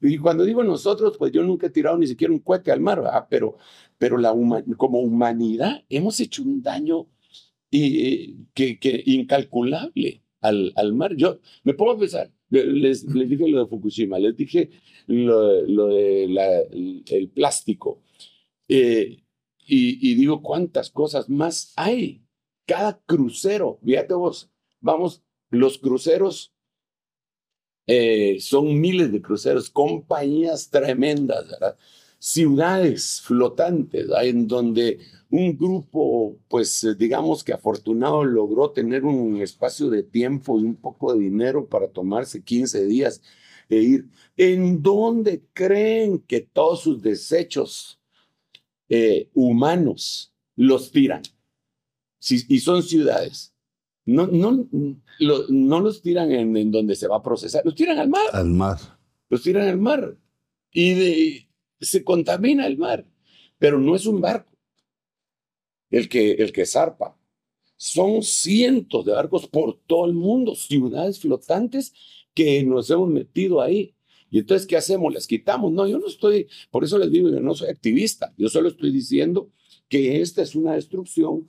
[0.00, 3.02] y cuando digo nosotros, pues yo nunca he tirado ni siquiera un cohete al mar,
[3.02, 3.26] ¿verdad?
[3.28, 3.58] pero,
[3.98, 4.34] pero la
[4.78, 7.06] como humanidad hemos hecho un daño
[7.70, 11.14] y, que, que incalculable al, al mar.
[11.14, 14.70] Yo me pongo a pensar, les, les dije lo de Fukushima, les dije
[15.06, 18.00] lo, lo de la, el plástico.
[18.68, 19.22] Eh,
[19.66, 22.22] y, y, digo, ¿cuántas cosas más hay?
[22.66, 26.52] Cada crucero, fíjate vos, vamos, los cruceros
[27.86, 31.44] eh, son miles de cruceros, compañías tremendas,
[32.20, 40.02] ciudades flotantes, en donde un grupo, pues digamos que afortunado logró tener un espacio de
[40.02, 43.22] tiempo y un poco de dinero para tomarse 15 días
[43.68, 48.00] e ir, en donde creen que todos sus desechos
[48.88, 51.22] eh, humanos los tiran.
[52.20, 53.54] Y son ciudades.
[54.04, 54.66] No, no,
[55.48, 58.28] no los tiran en, donde se va a procesar, los tiran al mar.
[58.32, 58.78] Al mar.
[59.28, 60.16] Los tiran al mar.
[60.72, 61.48] Y de,
[61.80, 63.06] se contamina el mar.
[63.58, 64.50] Pero no es un barco
[65.90, 67.16] el que, el que zarpa.
[67.76, 71.92] Son cientos de barcos por todo el mundo, ciudades flotantes
[72.34, 73.94] que nos hemos metido ahí.
[74.30, 75.12] Y entonces, ¿qué hacemos?
[75.12, 75.72] ¿Les quitamos?
[75.72, 78.92] No, yo no estoy, por eso les digo, yo no soy activista, yo solo estoy
[78.92, 79.50] diciendo
[79.88, 81.48] que esta es una destrucción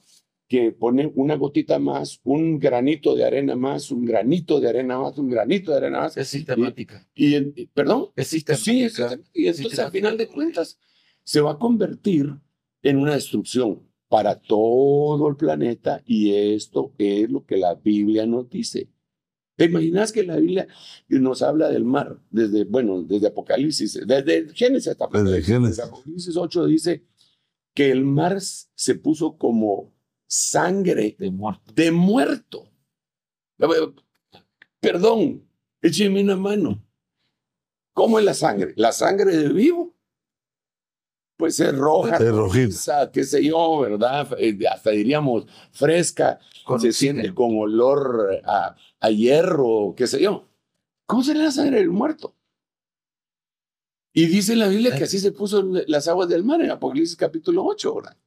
[0.52, 5.18] que pone una gotita más, un granito de arena más, un granito de arena más,
[5.18, 6.18] un granito de arena más.
[6.18, 7.08] Es sistemática.
[7.16, 8.10] Y, ¿Perdón?
[8.18, 8.66] Es sistemática.
[8.66, 9.00] Sí, es,
[9.34, 10.78] y entonces al final de cuentas
[11.24, 12.36] se va a convertir
[12.84, 18.50] en una destrucción para todo el planeta y esto es lo que la Biblia nos
[18.50, 18.90] dice.
[19.56, 20.68] ¿Te imaginas que la Biblia
[21.08, 25.80] nos habla del mar desde, bueno, desde Apocalipsis, desde Génesis hasta Desde Génesis.
[25.80, 27.06] Apocalipsis 8 dice
[27.74, 29.94] que el mar se puso como
[30.32, 31.74] sangre De muerto.
[31.76, 32.70] de muerto.
[34.80, 35.48] Perdón,
[35.82, 36.82] écheme una mano.
[37.94, 38.74] ¿Cómo es la sangre?
[38.78, 39.94] La sangre de vivo.
[41.38, 43.12] Pues es roja, Es rojiza.
[43.12, 44.30] qué sé yo, ¿verdad?
[44.40, 50.48] Eh, Hasta diríamos fresca, Con se siente con olor a, a hierro, qué sé yo.
[51.08, 52.36] ¿Cómo será la sangre del muerto?
[54.14, 57.66] Y dice la Biblia que así se puso las aguas del mar en Apocalipsis capítulo
[57.66, 58.18] 8, ¿verdad?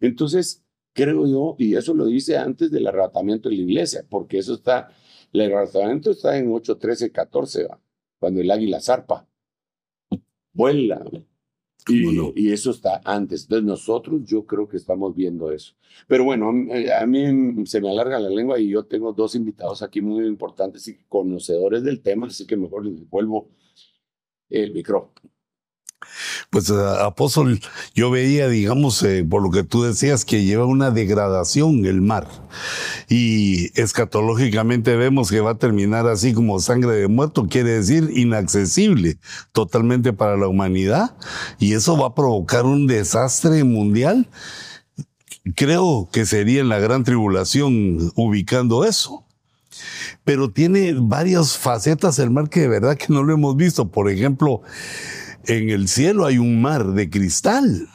[0.00, 4.54] Entonces, creo yo, y eso lo dice antes del arrebatamiento de la iglesia, porque eso
[4.54, 4.88] está,
[5.32, 7.80] el arrebatamiento está en 8, 13, 14, ¿va?
[8.18, 9.26] cuando el águila zarpa,
[10.52, 11.02] vuela,
[11.88, 12.04] y,
[12.36, 13.44] y eso está antes.
[13.44, 15.74] Entonces nosotros yo creo que estamos viendo eso.
[16.06, 19.82] Pero bueno, eh, a mí se me alarga la lengua y yo tengo dos invitados
[19.82, 23.48] aquí muy importantes y conocedores del tema, así que mejor les devuelvo
[24.48, 25.14] el micrófono.
[26.50, 27.60] Pues eh, apóstol,
[27.94, 32.28] yo veía, digamos, eh, por lo que tú decías, que lleva una degradación el mar.
[33.08, 39.18] Y escatológicamente vemos que va a terminar así como sangre de muerto, quiere decir inaccesible
[39.52, 41.16] totalmente para la humanidad.
[41.58, 44.28] Y eso va a provocar un desastre mundial.
[45.56, 49.24] Creo que sería en la gran tribulación ubicando eso
[50.24, 53.88] pero tiene varias facetas el mar que de verdad que no lo hemos visto.
[53.88, 54.62] Por ejemplo,
[55.46, 57.88] en el cielo hay un mar de cristal.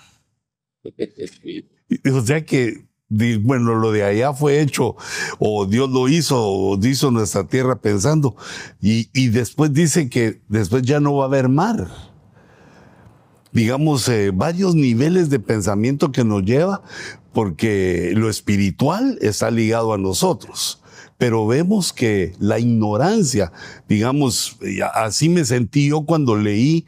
[2.11, 4.95] O sea que, bueno, lo de allá fue hecho,
[5.37, 8.35] o Dios lo hizo, o hizo nuestra tierra pensando.
[8.81, 11.87] Y, y después dice que después ya no va a haber mar.
[13.51, 16.81] Digamos, eh, varios niveles de pensamiento que nos lleva,
[17.31, 20.81] porque lo espiritual está ligado a nosotros.
[21.17, 23.53] Pero vemos que la ignorancia,
[23.87, 24.57] digamos,
[24.93, 26.85] así me sentí yo cuando leí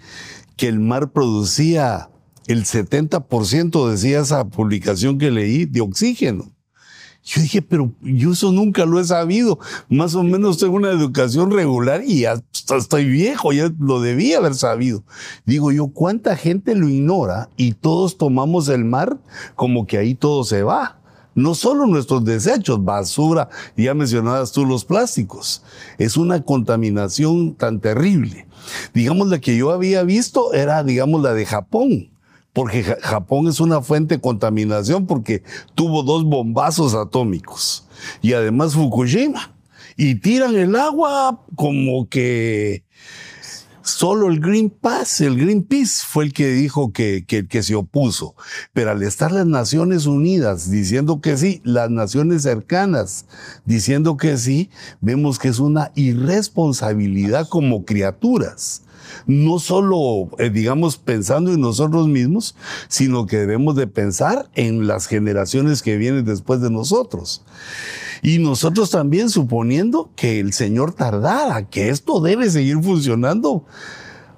[0.58, 2.10] que el mar producía
[2.48, 6.52] el 70%, decía esa publicación que leí, de oxígeno.
[7.24, 9.60] Yo dije, pero yo eso nunca lo he sabido.
[9.90, 12.42] Más o menos tengo una educación regular y ya
[12.78, 15.04] estoy viejo, ya lo debía haber sabido.
[15.46, 19.18] Digo yo, ¿cuánta gente lo ignora y todos tomamos el mar
[19.56, 20.98] como que ahí todo se va?
[21.38, 23.48] no solo nuestros desechos, basura,
[23.78, 25.62] ya mencionabas tú los plásticos.
[26.00, 28.47] Es una contaminación tan terrible.
[28.94, 32.10] Digamos, la que yo había visto era, digamos, la de Japón
[32.58, 35.44] porque Japón es una fuente de contaminación porque
[35.76, 37.86] tuvo dos bombazos atómicos
[38.24, 39.54] y además Fukushima.
[39.96, 42.84] Y tiran el agua como que
[43.88, 48.36] Solo el Green Pass, el Greenpeace fue el que dijo que, que, que, se opuso.
[48.74, 53.26] Pero al estar las Naciones Unidas diciendo que sí, las naciones cercanas
[53.64, 54.70] diciendo que sí,
[55.00, 58.84] vemos que es una irresponsabilidad como criaturas.
[59.26, 62.56] No solo, eh, digamos, pensando en nosotros mismos,
[62.88, 67.44] sino que debemos de pensar en las generaciones que vienen después de nosotros.
[68.22, 73.66] Y nosotros también suponiendo que el Señor tardara, que esto debe seguir funcionando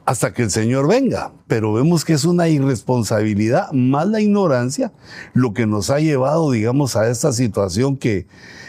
[0.06, 1.32] hasta que el Señor venga.
[1.48, 4.92] Pero vemos que es una irresponsabilidad, más la ignorancia,
[5.34, 8.26] lo que nos ha llevado, digamos, a esta situación que,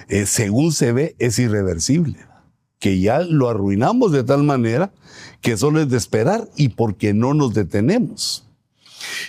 [0.08, 2.29] eh, según se ve, es irreversible.
[2.80, 4.92] Que ya lo arruinamos de tal manera
[5.40, 8.44] que solo es de esperar y porque no nos detenemos.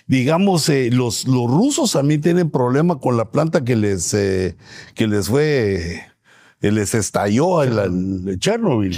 [0.08, 4.56] Digamos, eh, los, los rusos también tienen problema con la planta que les, eh,
[4.96, 6.02] que les fue,
[6.62, 8.96] eh, les estalló el, Chernobyl.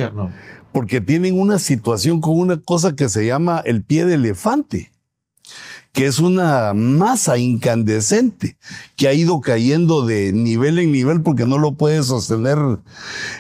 [0.72, 4.93] Porque tienen una situación con una cosa que se llama el pie de elefante
[5.94, 8.58] que es una masa incandescente
[8.96, 12.58] que ha ido cayendo de nivel en nivel porque no lo puede sostener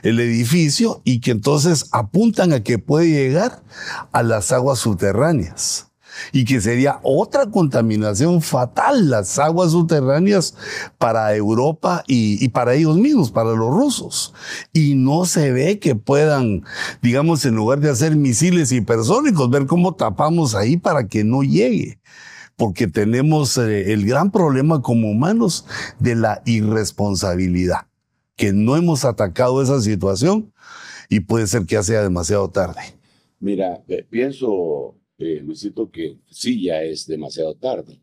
[0.03, 3.63] el edificio y que entonces apuntan a que puede llegar
[4.11, 5.87] a las aguas subterráneas
[6.31, 10.53] y que sería otra contaminación fatal las aguas subterráneas
[10.99, 14.31] para Europa y, para ellos mismos, para los rusos.
[14.73, 16.63] Y no se ve que puedan,
[17.01, 21.99] digamos, en lugar de hacer misiles hipersónicos, ver cómo tapamos ahí para que no llegue
[22.55, 25.65] porque tenemos eh, el gran problema como humanos
[25.99, 27.87] de la irresponsabilidad,
[28.35, 30.53] que no hemos atacado esa situación
[31.09, 32.81] y puede ser que ya sea demasiado tarde.
[33.39, 38.01] Mira, eh, pienso eh, Luisito, que sí ya es demasiado tarde.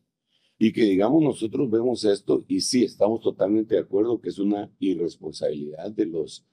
[0.58, 4.70] Y que digamos nosotros vemos esto y sí estamos totalmente de acuerdo que es una
[4.78, 6.44] irresponsabilidad de los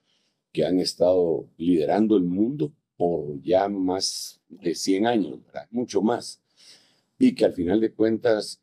[0.52, 5.38] que han estado liderando el mundo por ya más de 100 años,
[5.70, 6.42] mucho más.
[7.18, 8.62] Y que al final de cuentas,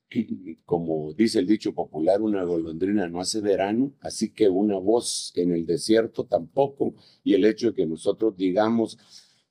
[0.66, 5.51] como dice el dicho popular, una golondrina no hace verano, así que una voz en
[5.51, 6.95] el desierto tampoco.
[7.24, 8.97] Y el hecho de que nosotros digamos,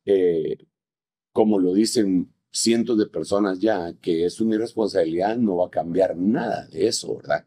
[0.06, 0.56] eh,
[1.32, 6.16] como lo dicen cientos de personas ya, que es una irresponsabilidad, no va a cambiar
[6.16, 7.46] nada de eso, ¿verdad?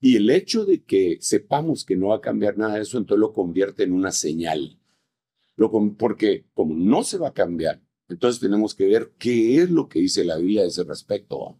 [0.00, 3.20] Y el hecho de que sepamos que no va a cambiar nada de eso, entonces
[3.20, 4.78] lo convierte en una señal.
[5.98, 10.00] Porque como no se va a cambiar, entonces tenemos que ver qué es lo que
[10.00, 11.58] dice la Biblia a ese respecto.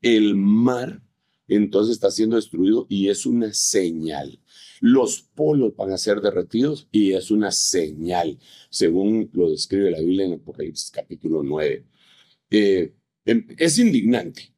[0.00, 1.02] El mar
[1.48, 4.40] entonces está siendo destruido y es una señal.
[4.80, 8.38] Los polos van a ser derretidos y es una señal,
[8.70, 11.84] según lo describe la Biblia en Apocalipsis capítulo 9.
[12.50, 14.52] Eh, em, es indignante.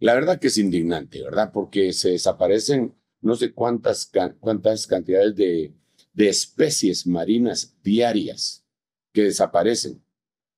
[0.00, 1.50] La verdad que es indignante, ¿verdad?
[1.52, 5.72] Porque se desaparecen no sé cuántas, cuántas cantidades de,
[6.12, 8.64] de especies marinas diarias
[9.12, 10.00] que desaparecen.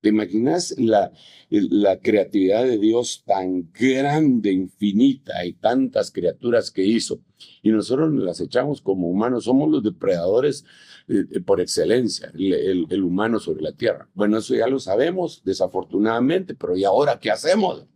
[0.00, 1.12] ¿Te imaginas la,
[1.50, 7.20] la creatividad de Dios tan grande, infinita y tantas criaturas que hizo?
[7.62, 10.64] Y nosotros las echamos como humanos, somos los depredadores
[11.06, 14.08] eh, eh, por excelencia, el, el, humano sobre la tierra.
[14.14, 17.86] Bueno, eso ya lo sabemos, desafortunadamente, pero ¿y ahora qué hacemos?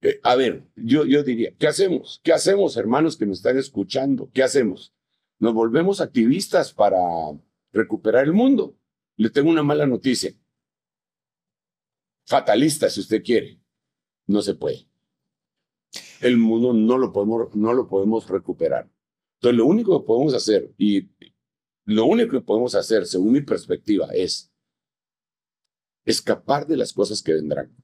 [0.00, 2.20] Eh, a ver, yo, yo diría, ¿qué hacemos?
[2.24, 4.30] ¿Qué hacemos, hermanos que nos están escuchando?
[4.32, 4.94] ¿Qué hacemos?
[5.38, 6.98] ¿Nos volvemos activistas para
[7.70, 8.78] recuperar el mundo?
[9.16, 10.34] Le tengo una mala noticia
[12.30, 13.60] fatalista, si usted quiere.
[14.28, 14.86] No se puede.
[16.20, 18.88] El mundo no lo podemos, no lo podemos recuperar.
[19.38, 21.08] Entonces, lo único que podemos hacer, y
[21.86, 24.52] lo único que podemos hacer, según mi perspectiva, es
[26.04, 27.74] escapar de las cosas que vendrán.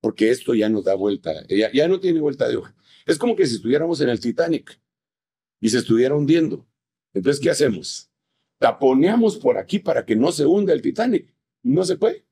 [0.00, 2.76] Porque esto ya nos da vuelta, ya, ya no tiene vuelta de hoja.
[3.04, 4.80] Es como que si estuviéramos en el Titanic
[5.60, 6.68] y se estuviera hundiendo.
[7.14, 8.10] Entonces, ¿qué hacemos?
[8.58, 11.34] Taponeamos por aquí para que no se hunda el Titanic.
[11.64, 12.26] No se puede.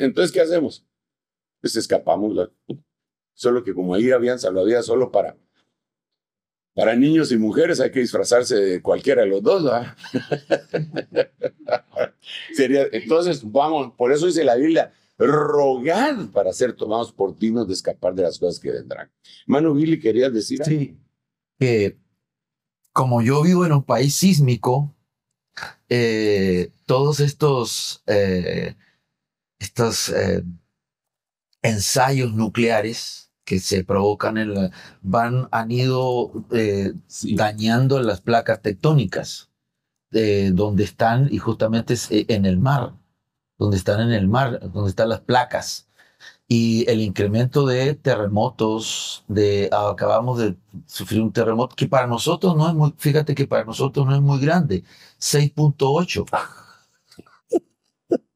[0.00, 0.84] Entonces, ¿qué hacemos?
[1.60, 2.50] Pues escapamos.
[3.34, 5.36] Solo que como ahí habían salvavidas solo para,
[6.74, 9.62] para niños y mujeres, hay que disfrazarse de cualquiera de los dos.
[12.54, 17.74] Sería, entonces, vamos, por eso dice la Biblia, rogad para ser tomados por dignos de
[17.74, 19.10] escapar de las cosas que vendrán.
[19.46, 20.78] Mano Billy, ¿querías decir algo?
[20.78, 20.98] Sí,
[21.58, 21.98] que
[22.92, 24.94] como yo vivo en un país sísmico,
[25.88, 28.02] eh, todos estos...
[28.06, 28.74] Eh,
[29.62, 30.42] estos eh,
[31.62, 34.70] ensayos nucleares que se provocan en la,
[35.02, 36.92] van, han ido eh,
[37.34, 39.50] dañando las placas tectónicas
[40.12, 42.94] eh, donde están y justamente es eh, en el mar,
[43.58, 45.88] donde están en el mar, donde están las placas.
[46.48, 50.56] Y el incremento de terremotos, de acabamos de
[50.86, 54.20] sufrir un terremoto que para nosotros no es muy, fíjate que para nosotros no es
[54.20, 54.84] muy grande,
[55.18, 56.26] 6.8.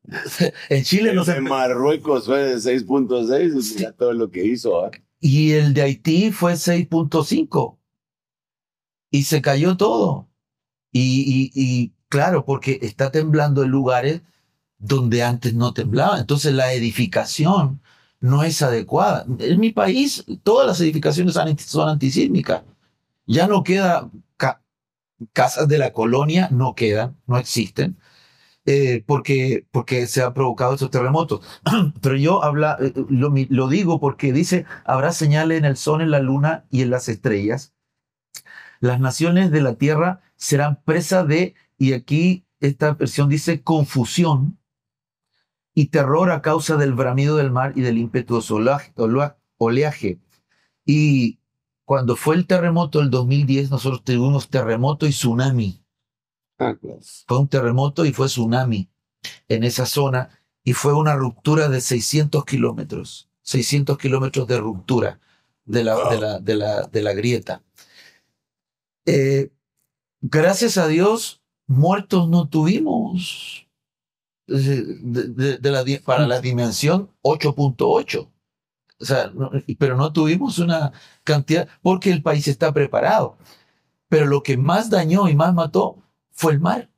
[0.69, 4.85] en Chile no En Marruecos fue de 6.6, mira todo lo que hizo.
[4.85, 4.91] ¿ah?
[5.21, 7.79] Y el de Haití fue 6.5.
[9.11, 10.29] Y se cayó todo.
[10.93, 14.23] Y, y, claro, porque está temblando en lugares
[14.79, 16.19] donde antes no temblaba.
[16.19, 17.81] Entonces la edificación
[18.21, 19.27] no es adecuada.
[19.39, 21.35] En mi país todas las edificaciones
[21.65, 22.63] son antisísmicas.
[23.27, 24.11] Ya no queda
[25.33, 27.99] casas de la colonia, no quedan, no existen.
[28.69, 31.41] Eh, porque, porque se han provocado estos terremotos.
[32.03, 36.11] Pero yo habla, eh, lo, lo, digo porque dice, habrá señales en el sol, en
[36.11, 37.75] la luna y en las estrellas.
[38.81, 44.59] Las naciones de la tierra serán presa de, y aquí esta versión dice, confusión
[45.73, 48.59] y terror a causa del bramido del mar y del impetuoso
[49.59, 50.19] oleaje.
[50.85, 51.39] Y
[51.85, 55.86] cuando fue el terremoto del 2010, nosotros tuvimos terremoto y tsunami.
[57.27, 58.89] Fue un terremoto y fue tsunami
[59.49, 60.31] en esa zona
[60.65, 65.21] y fue una ruptura de 600 kilómetros, 600 kilómetros de ruptura
[65.65, 67.63] de la, de la, de la, de la grieta.
[69.05, 69.51] Eh,
[70.21, 73.69] gracias a Dios, muertos no tuvimos
[74.47, 78.29] de, la, para la dimensión 8.8.
[78.99, 79.31] O sea,
[79.79, 80.93] pero no tuvimos una
[81.23, 83.37] cantidad porque el país está preparado.
[84.09, 86.03] Pero lo que más dañó y más mató
[86.37, 86.91] fue el mar.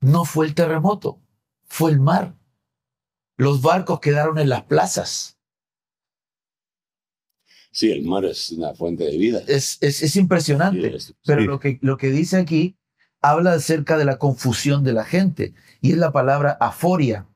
[0.00, 1.22] No fue el terremoto,
[1.64, 2.36] fue el mar.
[3.36, 5.38] Los barcos quedaron en las plazas.
[7.70, 9.42] Sí, el mar es una fuente de vida.
[9.46, 10.96] Es, es, impresionante.
[11.24, 12.76] pero lo, que, lo que dice aquí
[13.20, 17.26] habla acerca de la confusión de la gente y es la palabra aforia.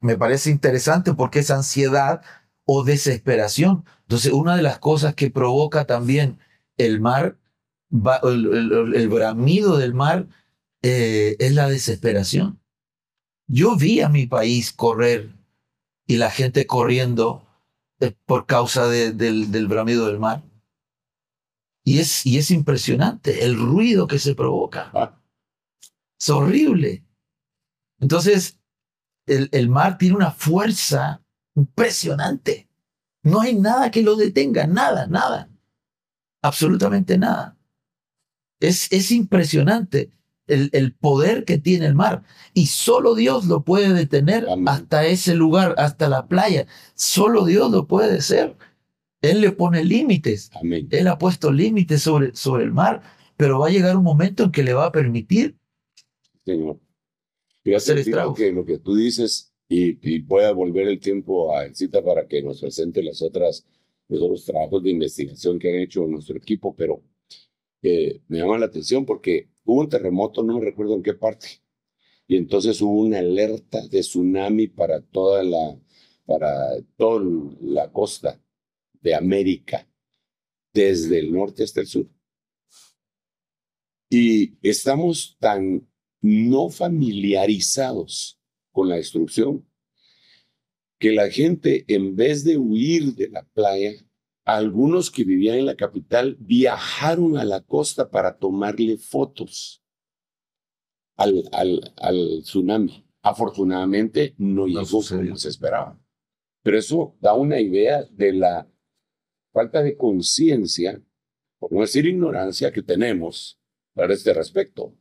[0.00, 2.22] Me parece interesante porque es ansiedad
[2.64, 3.84] o desesperación.
[4.02, 6.38] Entonces, una de las cosas que provoca también
[6.78, 7.38] el mar
[7.90, 10.28] el, bramido del mar
[10.82, 12.60] eh, es la desesperación.
[13.48, 15.32] Yo vi a mi país correr
[16.06, 17.46] y la gente corriendo
[18.00, 20.42] eh, por causa del, bramido del mar.
[21.84, 24.90] Y es, y es impresionante el ruido que se provoca.
[24.92, 25.20] Ah.
[26.18, 27.04] Es horrible.
[28.00, 28.58] Entonces,
[29.26, 31.22] el, el mar tiene una fuerza
[31.54, 32.68] impresionante.
[33.22, 35.48] No hay nada que lo detenga, nada, nada.
[36.42, 37.55] Absolutamente nada.
[38.60, 40.10] Es, impresionante
[40.46, 42.22] el, poder que tiene el mar.
[42.54, 46.66] Y solo Dios lo puede detener hasta ese lugar, hasta la playa.
[46.94, 48.56] Solo Dios lo puede hacer.
[49.20, 50.50] Él le pone límites.
[50.90, 53.02] Él ha puesto límites sobre, sobre el mar,
[53.36, 55.56] pero va a llegar un momento en que le va a permitir.
[56.44, 56.78] Señor.
[57.62, 58.04] Fíjate
[58.36, 62.28] que lo que tú dices, y, y voy a volver el tiempo a cita para
[62.28, 63.66] que nos presente las otras,
[64.08, 67.02] los otros trabajos de investigación que ha hecho nuestro equipo, pero
[67.82, 71.62] me llama la atención porque hubo un terremoto, no me recuerdo en qué parte,
[72.26, 75.78] y entonces hubo una alerta de tsunami para toda la,
[76.24, 77.24] para toda
[77.60, 78.40] la costa
[79.00, 79.88] de América,
[80.72, 82.08] desde el norte hasta el sur.
[84.10, 85.86] Y estamos tan
[86.20, 88.40] no familiarizados
[88.72, 89.66] con la destrucción
[90.98, 93.92] que la gente, en vez de huir de la playa,
[94.46, 99.82] algunos que vivían en la capital viajaron a la costa para tomarle fotos
[101.16, 101.50] al,
[101.96, 103.04] al, tsunami.
[103.22, 106.00] Afortunadamente no, llegó como se esperaba.
[106.62, 108.70] Pero eso da una idea de la
[109.52, 111.02] falta de conciencia,
[111.58, 113.58] por no decir ignorancia, que tenemos
[113.94, 114.94] para este respecto.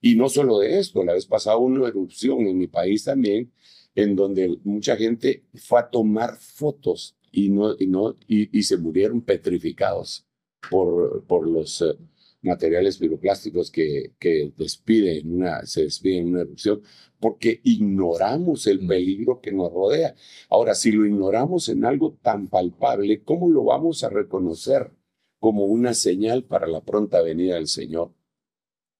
[0.00, 3.52] Y no solo de esto, la vez pasada hubo una erupción en mi país también,
[3.94, 9.22] en donde mucha gente fue a tomar fotos y, no, y, no, y, se murieron
[9.22, 10.26] petrificados
[10.68, 11.96] por, por los eh,
[12.42, 16.82] materiales piroplásticos que, que despiden una, se despiden en una erupción,
[17.18, 20.14] porque ignoramos el peligro que nos rodea.
[20.48, 24.92] Ahora, si lo ignoramos en algo tan palpable, ¿cómo lo vamos a reconocer
[25.38, 28.14] como una señal para la pronta venida del Señor?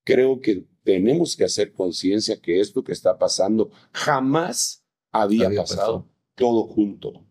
[0.03, 6.63] Creo que tenemos que hacer conciencia que esto que está pasando jamás había, pasado, todo
[6.63, 7.25] junto.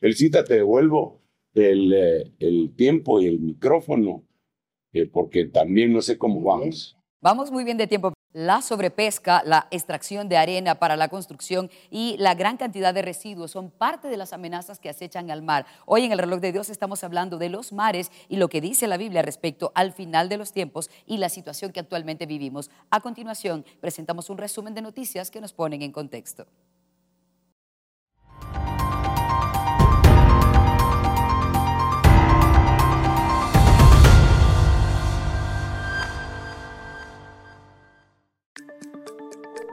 [0.00, 1.20] El cita, te devuelvo
[1.54, 4.24] el, eh, el tiempo y el micrófono,
[4.92, 6.96] eh, porque también no sé cómo vamos.
[7.22, 8.14] Vamos muy bien de tiempo.
[8.32, 13.50] La sobrepesca, la extracción de arena para la construcción y la gran cantidad de residuos
[13.50, 15.66] son parte de las amenazas que acechan al mar.
[15.84, 18.86] Hoy en el reloj de Dios estamos hablando de los mares y lo que dice
[18.86, 22.70] la Biblia respecto al final de los tiempos y la situación que actualmente vivimos.
[22.90, 26.46] A continuación, presentamos un resumen de noticias que nos ponen en contexto.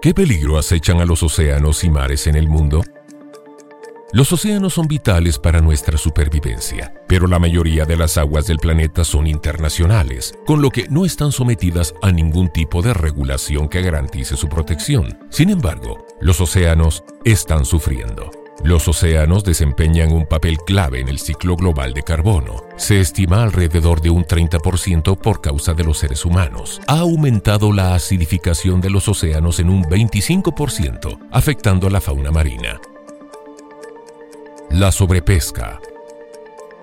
[0.07, 2.81] ¿Qué peligro acechan a los océanos y mares en el mundo?
[4.13, 9.03] Los océanos son vitales para nuestra supervivencia, pero la mayoría de las aguas del planeta
[9.03, 14.37] son internacionales, con lo que no están sometidas a ningún tipo de regulación que garantice
[14.37, 15.19] su protección.
[15.29, 18.31] Sin embargo, los océanos están sufriendo.
[18.63, 22.63] Los océanos desempeñan un papel clave en el ciclo global de carbono.
[22.75, 26.81] Se estima alrededor de un 30% por causa de los seres humanos.
[26.87, 32.79] Ha aumentado la acidificación de los océanos en un 25%, afectando a la fauna marina.
[34.71, 35.79] La sobrepesca.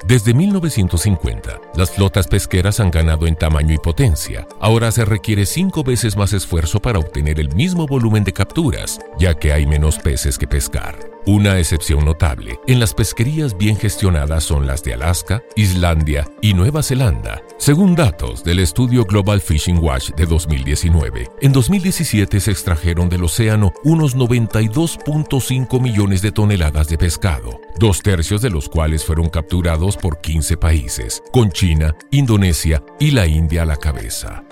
[0.07, 4.47] Desde 1950, las flotas pesqueras han ganado en tamaño y potencia.
[4.61, 9.35] Ahora se requiere cinco veces más esfuerzo para obtener el mismo volumen de capturas, ya
[9.35, 11.14] que hay menos peces que pescar.
[11.27, 16.83] Una excepción notable en las pesquerías bien gestionadas son las de Alaska, Islandia y Nueva
[16.83, 21.31] Zelanda, según datos del estudio Global Fishing Watch de 2019.
[21.41, 28.43] En 2017 se extrajeron del océano unos 92.5 millones de toneladas de pescado, dos tercios
[28.43, 33.67] de los cuales fueron capturados por 15 países, con China, Indonesia y la India a
[33.67, 34.45] la cabeza.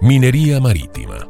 [0.00, 1.28] Minería marítima.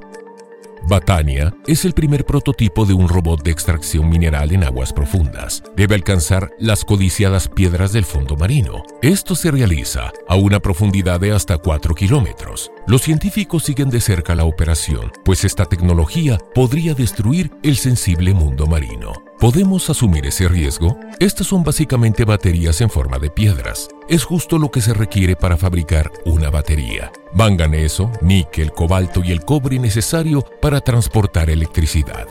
[0.89, 5.63] Batania es el primer prototipo de un robot de extracción mineral en aguas profundas.
[5.77, 8.83] Debe alcanzar las codiciadas piedras del fondo marino.
[9.03, 12.73] Esto se realiza a una profundidad de hasta 4 kilómetros.
[12.87, 18.67] Los científicos siguen de cerca la operación, pues esta tecnología podría destruir el sensible mundo
[18.67, 19.13] marino.
[19.39, 20.99] ¿Podemos asumir ese riesgo?
[21.21, 23.89] Estas son básicamente baterías en forma de piedras.
[24.09, 27.13] Es justo lo que se requiere para fabricar una batería.
[27.35, 32.27] Manganeso, níquel, cobalto y el cobre necesario para transportar electricidad.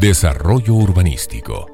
[0.00, 1.73] Desarrollo urbanístico.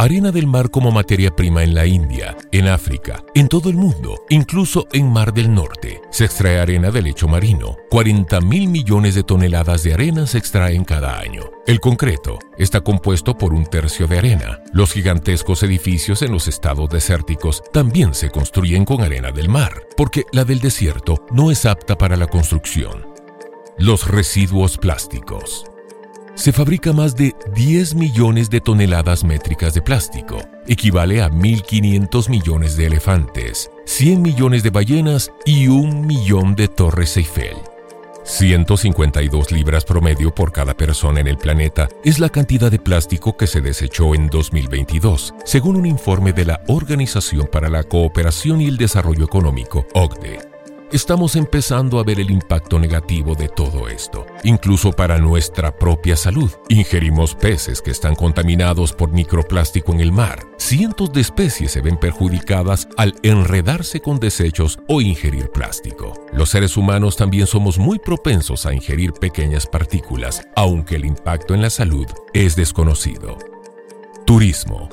[0.00, 4.24] Arena del mar como materia prima en la India, en África, en todo el mundo,
[4.30, 6.00] incluso en Mar del Norte.
[6.10, 7.76] Se extrae arena del lecho marino.
[7.90, 11.42] 40 mil millones de toneladas de arena se extraen cada año.
[11.66, 14.62] El concreto está compuesto por un tercio de arena.
[14.72, 20.24] Los gigantescos edificios en los estados desérticos también se construyen con arena del mar, porque
[20.32, 23.06] la del desierto no es apta para la construcción.
[23.76, 25.70] Los residuos plásticos
[26.40, 32.78] se fabrica más de 10 millones de toneladas métricas de plástico, equivale a 1.500 millones
[32.78, 37.56] de elefantes, 100 millones de ballenas y un millón de torres Eiffel.
[38.24, 43.46] 152 libras promedio por cada persona en el planeta es la cantidad de plástico que
[43.46, 48.78] se desechó en 2022, según un informe de la Organización para la Cooperación y el
[48.78, 50.49] Desarrollo Económico, OCDE.
[50.92, 56.50] Estamos empezando a ver el impacto negativo de todo esto, incluso para nuestra propia salud.
[56.68, 60.44] Ingerimos peces que están contaminados por microplástico en el mar.
[60.56, 66.12] Cientos de especies se ven perjudicadas al enredarse con desechos o ingerir plástico.
[66.32, 71.62] Los seres humanos también somos muy propensos a ingerir pequeñas partículas, aunque el impacto en
[71.62, 73.38] la salud es desconocido.
[74.26, 74.88] Turismo.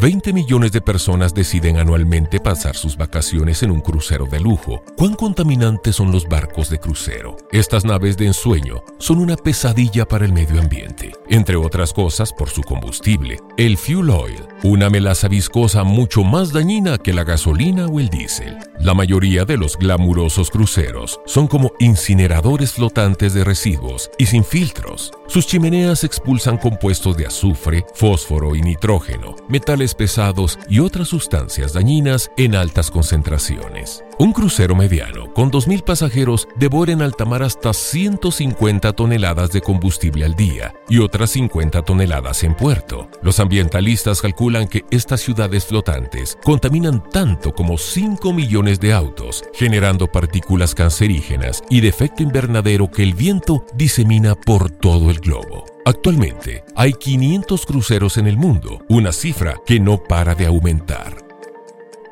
[0.00, 4.82] 20 millones de personas deciden anualmente pasar sus vacaciones en un crucero de lujo.
[4.96, 7.36] ¿Cuán contaminantes son los barcos de crucero?
[7.52, 12.48] Estas naves de ensueño son una pesadilla para el medio ambiente, entre otras cosas por
[12.48, 18.00] su combustible, el fuel oil, una melaza viscosa mucho más dañina que la gasolina o
[18.00, 18.56] el diésel.
[18.80, 25.12] La mayoría de los glamurosos cruceros son como incineradores flotantes de residuos y sin filtros.
[25.28, 32.30] Sus chimeneas expulsan compuestos de azufre, fósforo y nitrógeno, metales pesados y otras sustancias dañinas
[32.36, 34.04] en altas concentraciones.
[34.18, 40.24] Un crucero mediano con 2.000 pasajeros devora en alta mar hasta 150 toneladas de combustible
[40.24, 43.08] al día y otras 50 toneladas en puerto.
[43.22, 50.06] Los ambientalistas calculan que estas ciudades flotantes contaminan tanto como 5 millones de autos, generando
[50.06, 55.71] partículas cancerígenas y de efecto invernadero que el viento disemina por todo el globo.
[55.84, 61.16] Actualmente hay 500 cruceros en el mundo, una cifra que no para de aumentar.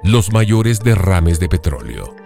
[0.03, 2.17] Los mayores derrames de petróleo.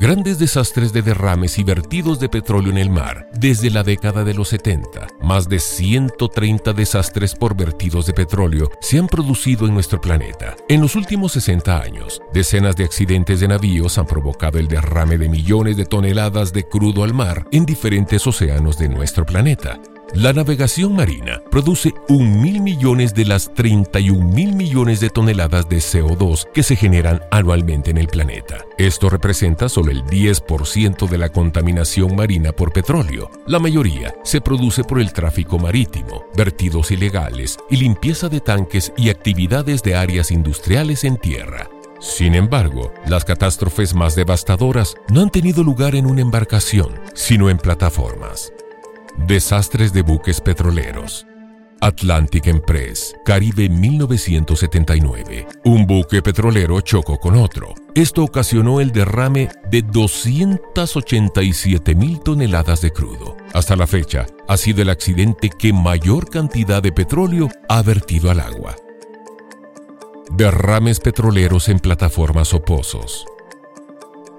[0.00, 4.32] Grandes desastres de derrames y vertidos de petróleo en el mar desde la década de
[4.32, 5.08] los 70.
[5.20, 10.56] Más de 130 desastres por vertidos de petróleo se han producido en nuestro planeta.
[10.68, 15.28] En los últimos 60 años, decenas de accidentes de navíos han provocado el derrame de
[15.28, 19.78] millones de toneladas de crudo al mar en diferentes océanos de nuestro planeta.
[20.14, 25.76] La navegación marina produce un mil millones de las 31 mil millones de toneladas de
[25.78, 28.64] CO2 que se generan anualmente en el planeta.
[28.78, 33.30] Esto representa solo el 10% de la contaminación marina por petróleo.
[33.46, 39.10] La mayoría se produce por el tráfico marítimo, vertidos ilegales y limpieza de tanques y
[39.10, 41.68] actividades de áreas industriales en tierra.
[42.00, 47.58] Sin embargo, las catástrofes más devastadoras no han tenido lugar en una embarcación, sino en
[47.58, 48.52] plataformas.
[49.26, 51.26] Desastres de buques petroleros.
[51.80, 55.48] Atlantic Empress, Caribe 1979.
[55.64, 57.74] Un buque petrolero chocó con otro.
[57.94, 63.36] Esto ocasionó el derrame de 287 mil toneladas de crudo.
[63.52, 68.40] Hasta la fecha, ha sido el accidente que mayor cantidad de petróleo ha vertido al
[68.40, 68.74] agua.
[70.30, 73.26] Derrames petroleros en plataformas o pozos.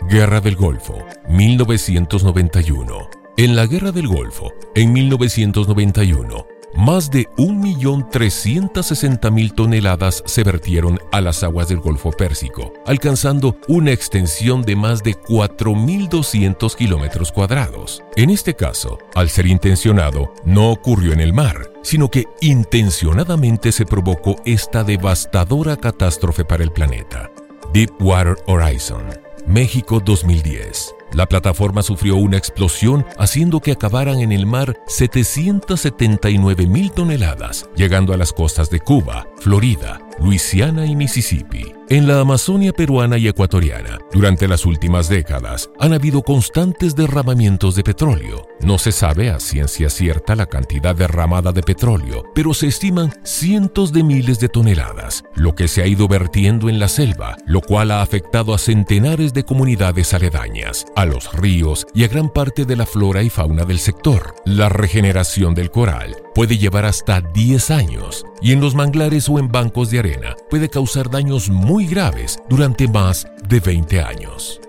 [0.10, 0.98] Guerra del Golfo,
[1.30, 3.19] 1991.
[3.40, 11.42] En la Guerra del Golfo, en 1991, más de 1.360.000 toneladas se vertieron a las
[11.42, 18.04] aguas del Golfo Pérsico, alcanzando una extensión de más de 4.200 kilómetros cuadrados.
[18.18, 23.86] En este caso, al ser intencionado, no ocurrió en el mar, sino que intencionadamente se
[23.86, 27.32] provocó esta devastadora catástrofe para el planeta.
[27.72, 29.06] Deepwater Horizon,
[29.48, 30.94] México 2010.
[31.14, 38.14] La plataforma sufrió una explosión haciendo que acabaran en el mar 779 mil toneladas, llegando
[38.14, 41.74] a las costas de Cuba, Florida, Luisiana y Mississippi.
[41.90, 47.84] En la Amazonia peruana y ecuatoriana, durante las últimas décadas, han habido constantes derramamientos de
[47.84, 48.46] petróleo.
[48.62, 53.92] No se sabe a ciencia cierta la cantidad derramada de petróleo, pero se estiman cientos
[53.92, 57.90] de miles de toneladas, lo que se ha ido vertiendo en la selva, lo cual
[57.90, 62.76] ha afectado a centenares de comunidades aledañas, a los ríos y a gran parte de
[62.76, 64.36] la flora y fauna del sector.
[64.46, 69.50] La regeneración del coral puede llevar hasta 10 años y en los manglares o en
[69.50, 70.09] bancos de arena
[70.50, 74.62] puede causar daños muy graves durante más de 20 años.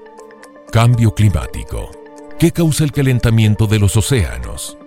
[0.73, 1.91] Cambio climático.
[2.39, 4.79] ¿Qué causa el calentamiento de los océanos?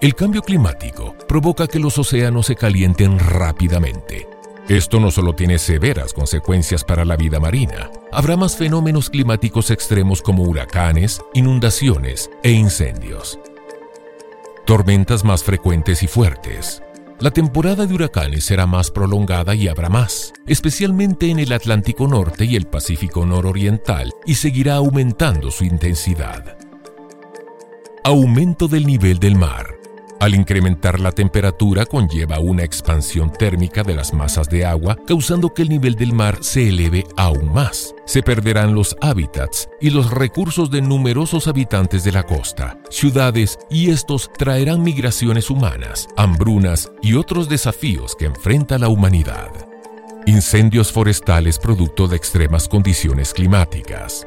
[0.00, 4.28] El cambio climático provoca que los océanos se calienten rápidamente.
[4.68, 10.22] Esto no solo tiene severas consecuencias para la vida marina, habrá más fenómenos climáticos extremos
[10.22, 13.38] como huracanes, inundaciones e incendios
[14.66, 16.82] tormentas más frecuentes y fuertes.
[17.18, 22.44] La temporada de huracanes será más prolongada y habrá más, especialmente en el Atlántico Norte
[22.44, 26.58] y el Pacífico Nororiental, y seguirá aumentando su intensidad.
[28.04, 29.78] Aumento del nivel del mar.
[30.18, 35.62] Al incrementar la temperatura conlleva una expansión térmica de las masas de agua, causando que
[35.62, 37.94] el nivel del mar se eleve aún más.
[38.06, 43.90] Se perderán los hábitats y los recursos de numerosos habitantes de la costa, ciudades, y
[43.90, 49.50] estos traerán migraciones humanas, hambrunas y otros desafíos que enfrenta la humanidad.
[50.24, 54.26] Incendios forestales producto de extremas condiciones climáticas.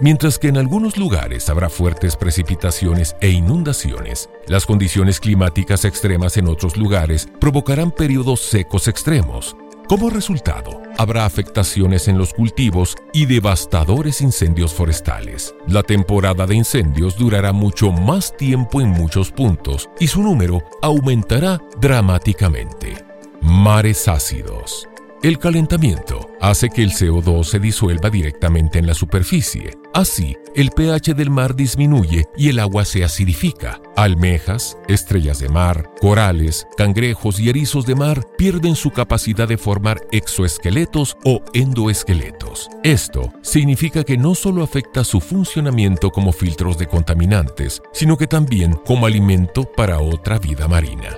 [0.00, 6.46] Mientras que en algunos lugares habrá fuertes precipitaciones e inundaciones, las condiciones climáticas extremas en
[6.46, 9.56] otros lugares provocarán periodos secos extremos.
[9.88, 15.54] Como resultado, habrá afectaciones en los cultivos y devastadores incendios forestales.
[15.66, 21.60] La temporada de incendios durará mucho más tiempo en muchos puntos y su número aumentará
[21.80, 23.04] dramáticamente.
[23.40, 24.87] Mares ácidos.
[25.20, 29.76] El calentamiento hace que el CO2 se disuelva directamente en la superficie.
[29.92, 33.80] Así, el pH del mar disminuye y el agua se acidifica.
[33.96, 40.00] Almejas, estrellas de mar, corales, cangrejos y erizos de mar pierden su capacidad de formar
[40.12, 42.70] exoesqueletos o endoesqueletos.
[42.84, 48.74] Esto significa que no solo afecta su funcionamiento como filtros de contaminantes, sino que también
[48.86, 51.16] como alimento para otra vida marina.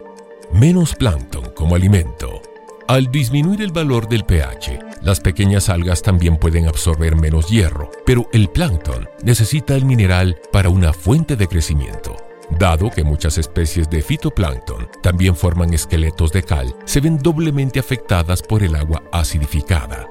[0.55, 2.41] Menos plancton como alimento
[2.91, 8.29] al disminuir el valor del pH, las pequeñas algas también pueden absorber menos hierro, pero
[8.33, 12.17] el plancton necesita el mineral para una fuente de crecimiento.
[12.59, 18.43] Dado que muchas especies de fitoplancton también forman esqueletos de cal, se ven doblemente afectadas
[18.43, 20.09] por el agua acidificada.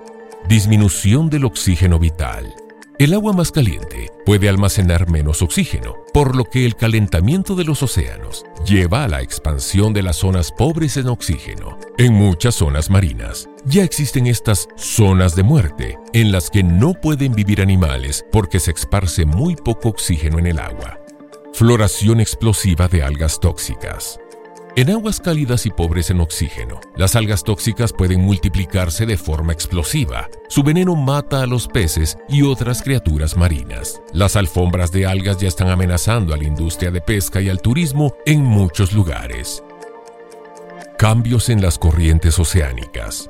[0.48, 2.56] Disminución del oxígeno vital.
[3.00, 7.82] El agua más caliente puede almacenar menos oxígeno, por lo que el calentamiento de los
[7.82, 11.80] océanos lleva a la expansión de las zonas pobres en oxígeno.
[11.98, 17.32] En muchas zonas marinas ya existen estas zonas de muerte, en las que no pueden
[17.32, 21.00] vivir animales porque se esparce muy poco oxígeno en el agua.
[21.54, 24.20] Floración explosiva de algas tóxicas.
[24.80, 30.30] En aguas cálidas y pobres en oxígeno, las algas tóxicas pueden multiplicarse de forma explosiva.
[30.48, 34.02] Su veneno mata a los peces y otras criaturas marinas.
[34.14, 38.16] Las alfombras de algas ya están amenazando a la industria de pesca y al turismo
[38.26, 39.62] en muchos lugares.
[40.98, 43.30] Cambios en las corrientes oceánicas.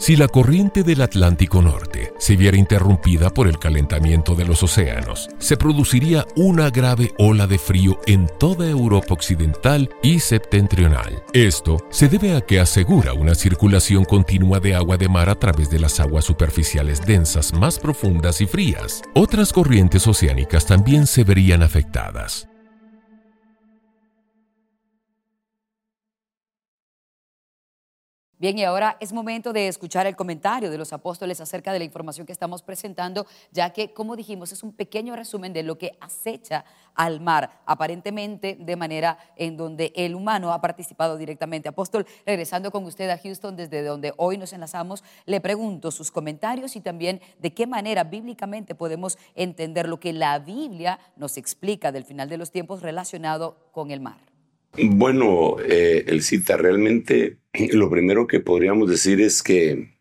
[0.00, 5.28] Si la corriente del Atlántico Norte se viera interrumpida por el calentamiento de los océanos,
[5.38, 11.22] se produciría una grave ola de frío en toda Europa occidental y septentrional.
[11.34, 15.68] Esto se debe a que asegura una circulación continua de agua de mar a través
[15.68, 19.02] de las aguas superficiales densas más profundas y frías.
[19.14, 22.49] Otras corrientes oceánicas también se verían afectadas.
[28.40, 31.84] Bien, y ahora es momento de escuchar el comentario de los apóstoles acerca de la
[31.84, 35.98] información que estamos presentando, ya que, como dijimos, es un pequeño resumen de lo que
[36.00, 36.64] acecha
[36.94, 41.68] al mar, aparentemente de manera en donde el humano ha participado directamente.
[41.68, 46.76] Apóstol, regresando con usted a Houston, desde donde hoy nos enlazamos, le pregunto sus comentarios
[46.76, 52.06] y también de qué manera bíblicamente podemos entender lo que la Biblia nos explica del
[52.06, 54.29] final de los tiempos relacionado con el mar.
[54.78, 57.38] Bueno, eh, el cita, realmente
[57.72, 59.94] lo primero que podríamos decir es que,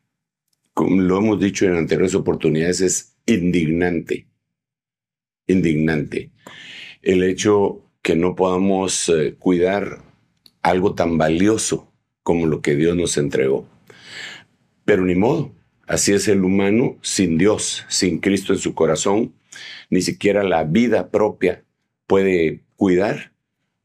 [0.74, 4.28] como lo hemos dicho en anteriores oportunidades, es indignante.
[5.48, 6.32] Indignante.
[7.02, 10.04] El hecho que no podamos eh, cuidar
[10.62, 11.92] algo tan valioso
[12.22, 13.68] como lo que Dios nos entregó.
[14.86, 15.52] Pero ni modo,
[15.88, 19.34] así es el humano sin Dios, sin Cristo en su corazón,
[19.90, 21.64] ni siquiera la vida propia
[22.06, 23.32] puede cuidar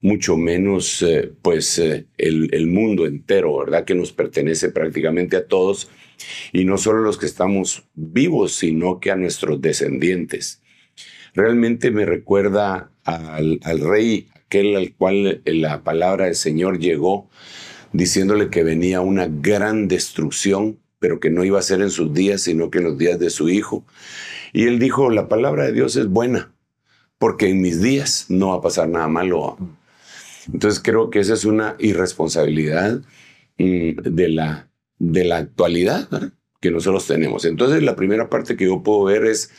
[0.05, 3.87] mucho menos eh, pues eh, el, el, mundo entero, ¿verdad?
[3.87, 5.89] Que nos pertenece prácticamente a todos
[6.53, 10.61] y no solo los que estamos vivos, sino que a nuestros descendientes.
[11.33, 17.31] Realmente me recuerda al, al rey, aquel al cual la palabra del Señor llegó
[17.95, 22.43] diciéndole que venía una gran destrucción, pero que no iba a ser en sus días,
[22.43, 23.87] sino que en los días de su hijo.
[24.53, 26.53] Y él dijo, la palabra de Dios es buena,
[27.17, 29.57] porque en mis días no va a pasar nada malo.
[30.53, 33.01] Entonces creo que esa es una irresponsabilidad
[33.59, 34.69] mm, de, la,
[34.99, 36.09] de la actualidad
[36.61, 37.45] que nosotros tenemos.
[37.45, 39.51] Entonces la primera parte que yo puedo ver es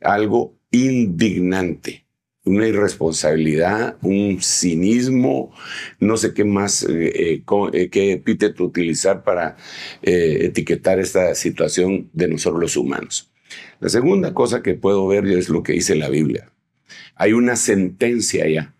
[0.00, 2.06] algo indignante,
[2.44, 5.52] una irresponsabilidad, un cinismo,
[5.98, 9.56] no sé qué más, eh, eh, eh, qué epíteto utilizar para
[10.02, 13.32] etiquetar esta situación de nosotros los humanos.
[13.80, 16.50] La segunda cosa que puedo ver es lo que dice la Biblia.
[17.14, 18.73] Hay una sentencia ya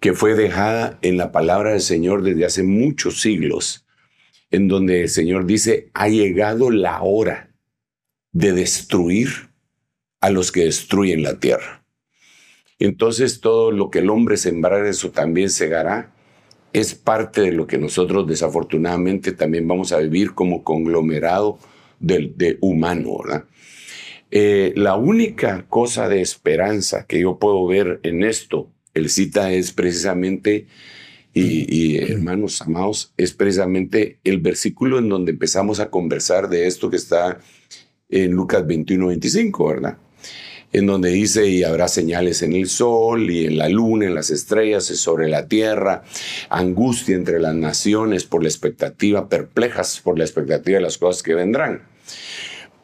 [0.00, 3.86] que fue dejada en la palabra del Señor desde hace muchos siglos,
[4.50, 7.54] en donde el Señor dice, ha llegado la hora
[8.32, 9.50] de destruir
[10.20, 11.84] a los que destruyen la tierra.
[12.78, 16.14] Entonces todo lo que el hombre sembrar, eso también segará.
[16.72, 21.58] Es parte de lo que nosotros desafortunadamente también vamos a vivir como conglomerado
[21.98, 23.44] de, humano, ¿verdad?
[24.30, 29.72] Eh, la única cosa de esperanza que yo puedo ver en esto el cita es
[29.72, 30.66] precisamente,
[31.32, 36.96] y, hermanos amados, es precisamente el versículo en donde empezamos a conversar de esto que
[36.96, 37.38] está
[38.08, 39.98] en Lucas 21, 25, ¿verdad?
[40.72, 44.30] En donde dice, y habrá señales en el sol y en la luna, en las
[44.30, 46.02] estrellas y sobre la tierra,
[46.48, 51.34] angustia entre las naciones por la expectativa, perplejas por la expectativa de las cosas que
[51.34, 51.82] vendrán.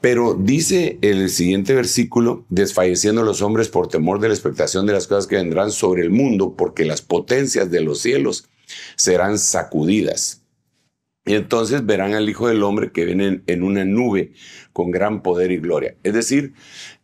[0.01, 5.07] Pero dice el siguiente versículo, desfalleciendo los hombres por temor de la expectación de las
[5.07, 8.49] cosas que vendrán sobre el mundo, porque las potencias de los cielos
[8.97, 10.42] serán sacudidas.
[11.24, 14.32] Y entonces verán al Hijo del Hombre que viene en una nube
[14.72, 15.97] con gran poder y gloria.
[16.05, 16.55] Es decir,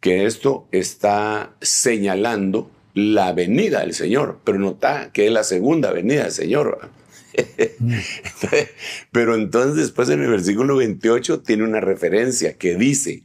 [0.01, 6.22] que esto está señalando la venida del Señor, pero nota que es la segunda venida
[6.22, 6.90] del Señor.
[9.12, 13.24] Pero entonces después en el versículo 28 tiene una referencia que dice,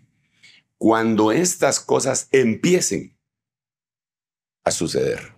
[0.78, 3.18] cuando estas cosas empiecen
[4.64, 5.34] a suceder.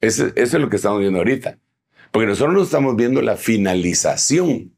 [0.00, 1.58] Eso, es lo que estamos viendo ahorita.
[2.10, 4.76] Porque nosotros no estamos viendo la finalización,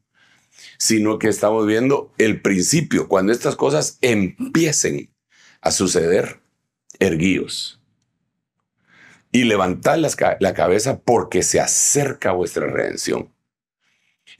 [0.77, 5.13] sino que estamos viendo el principio, cuando estas cosas empiecen
[5.61, 6.41] a suceder,
[6.99, 7.74] erguíos
[9.35, 9.97] y levantad
[10.39, 13.33] la cabeza porque se acerca vuestra redención.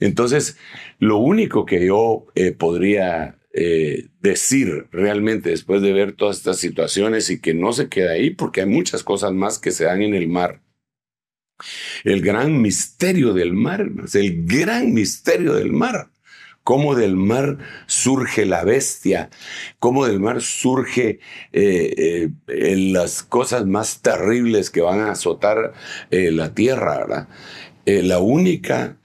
[0.00, 0.56] Entonces,
[0.98, 7.28] lo único que yo eh, podría eh, decir realmente después de ver todas estas situaciones
[7.28, 10.14] y que no se queda ahí porque hay muchas cosas más que se dan en
[10.14, 10.62] el mar.
[12.02, 16.08] El gran misterio del mar, el gran misterio del mar
[16.66, 19.30] cómo del mar surge la bestia,
[19.78, 21.20] cómo del mar surge
[21.52, 25.74] eh, eh, las cosas más terribles que van a azotar
[26.10, 27.28] eh, la tierra.
[27.84, 28.96] la única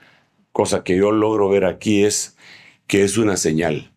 [0.52, 2.36] cosa que yo logro ver aquí es
[2.88, 3.94] que es una señal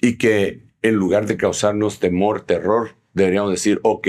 [0.00, 4.08] y que en lugar de causarnos temor, terror, deberíamos decir, ok,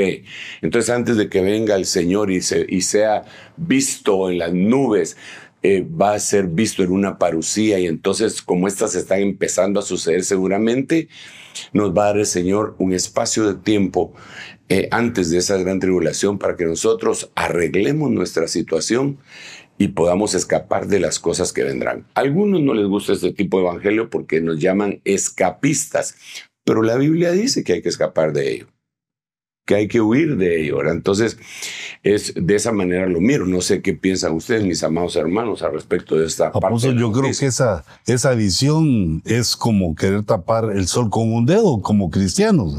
[0.64, 3.24] entonces antes de que venga el Señor y, y sea
[3.56, 5.16] visto en las nubes,
[5.68, 9.84] eh, va a ser visto en una parucía y entonces como estas están empezando a
[9.84, 11.08] suceder seguramente,
[11.74, 14.14] nos va a dar el Señor un espacio de tiempo
[14.70, 19.18] eh, antes de esa gran tribulación para que nosotros arreglemos nuestra situación
[19.80, 22.06] y podamos escapar de las cosas que vendrán.
[22.14, 26.16] A algunos no les gusta este tipo de evangelio porque nos llaman escapistas,
[26.64, 28.75] pero la Biblia dice que hay que escapar de ello
[29.66, 30.86] que hay que huir de ello.
[30.90, 31.38] Entonces,
[32.04, 33.46] es de esa manera lo miro.
[33.46, 36.94] No sé qué piensan ustedes, mis amados hermanos, al respecto de esta parte.
[36.96, 41.82] yo creo que esa, esa visión es como querer tapar el sol con un dedo,
[41.82, 42.76] como cristianos,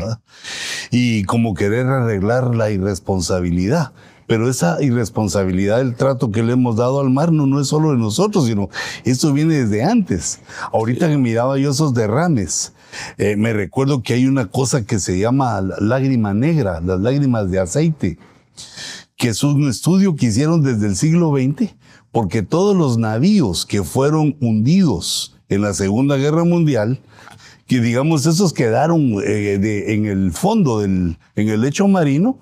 [0.90, 3.92] y como querer arreglar la irresponsabilidad.
[4.28, 7.92] Pero esa irresponsabilidad del trato que le hemos dado al mar no, no es solo
[7.92, 8.68] de nosotros, sino
[9.04, 10.40] esto viene desde antes.
[10.72, 12.72] Ahorita que miraba yo esos derrames,
[13.18, 17.60] eh, me recuerdo que hay una cosa que se llama lágrima negra, las lágrimas de
[17.60, 18.18] aceite,
[19.16, 21.74] que es un estudio que hicieron desde el siglo XX,
[22.12, 27.00] porque todos los navíos que fueron hundidos en la Segunda Guerra Mundial,
[27.66, 32.38] que digamos esos quedaron eh, en el fondo del, en el lecho marino,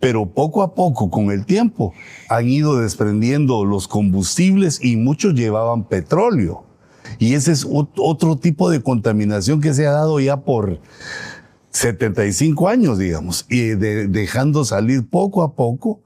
[0.00, 1.94] pero poco a poco, con el tiempo,
[2.28, 6.64] han ido desprendiendo los combustibles y muchos llevaban petróleo.
[7.18, 10.80] Y ese es otro tipo de contaminación que se ha dado ya por
[11.70, 16.00] 75 años, digamos, y dejando salir poco a poco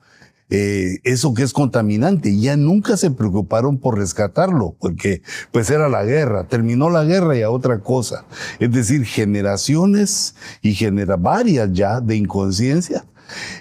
[0.50, 2.38] eh, eso que es contaminante.
[2.38, 7.42] Ya nunca se preocuparon por rescatarlo, porque pues era la guerra, terminó la guerra y
[7.42, 8.24] a otra cosa.
[8.58, 13.04] Es decir, generaciones y genera varias ya de inconsciencia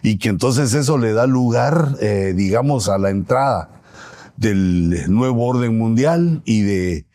[0.01, 3.69] y que entonces eso le da lugar, eh, digamos, a la entrada
[4.37, 7.05] del nuevo orden mundial y de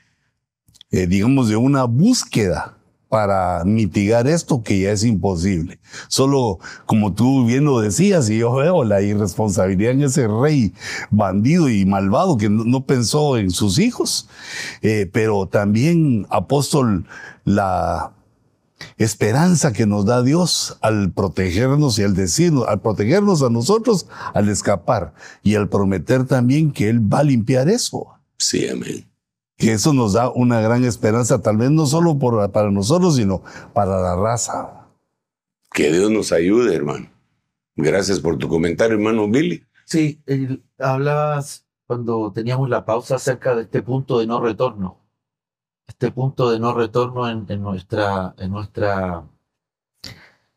[0.93, 2.76] eh, digamos, de una búsqueda
[3.12, 5.78] para mitigar esto que ya es imposible.
[6.09, 10.72] Solo, como tú bien lo decías, y yo veo la irresponsabilidad en ese rey
[11.11, 14.30] bandido y malvado que no, pensó en sus hijos,
[14.80, 17.05] eh, pero también, apóstol,
[17.45, 18.12] la
[18.97, 24.49] esperanza que nos da Dios al protegernos y al decirnos, al protegernos a nosotros, al
[24.49, 25.12] escapar
[25.43, 28.07] y al prometer también que Él va a limpiar eso.
[28.38, 29.12] Sí, amén
[29.63, 34.01] que eso nos da una gran esperanza, tal vez no solo para nosotros, sino para
[34.01, 34.89] la raza.
[35.73, 37.09] Que Dios nos ayude, hermano.
[37.77, 39.65] Gracias por tu comentario, hermano Billy.
[39.85, 40.21] Sí,
[40.81, 44.99] hablabas cuando teníamos la pausa acerca de este punto de no retorno.
[45.87, 49.29] Este punto de no retorno en, nuestra, en nuestra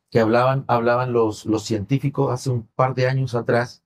[0.10, 3.84] que hablaban, hablaban los, los científicos hace un par de años atrás,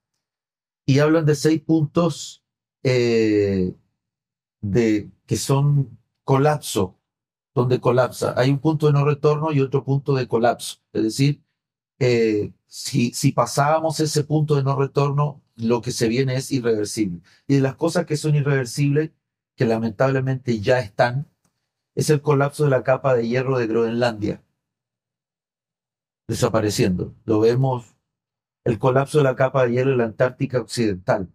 [0.86, 2.46] y hablan de seis puntos
[2.84, 3.76] eh,
[4.62, 6.98] de que son colapso,
[7.54, 8.34] donde colapsa.
[8.38, 10.78] Hay un punto de no retorno y otro punto de colapso.
[10.94, 11.44] Es decir,
[12.00, 17.22] eh, si, si pasábamos ese punto de no retorno, lo que se viene es irreversible.
[17.48, 19.12] Y de las cosas que son irreversibles,
[19.56, 21.28] que lamentablemente ya están,
[21.96, 24.44] es el colapso de la capa de hierro de Groenlandia,
[26.28, 27.14] desapareciendo.
[27.26, 27.96] Lo vemos,
[28.64, 31.30] el colapso de la capa de hierro de la Antártica Occidental,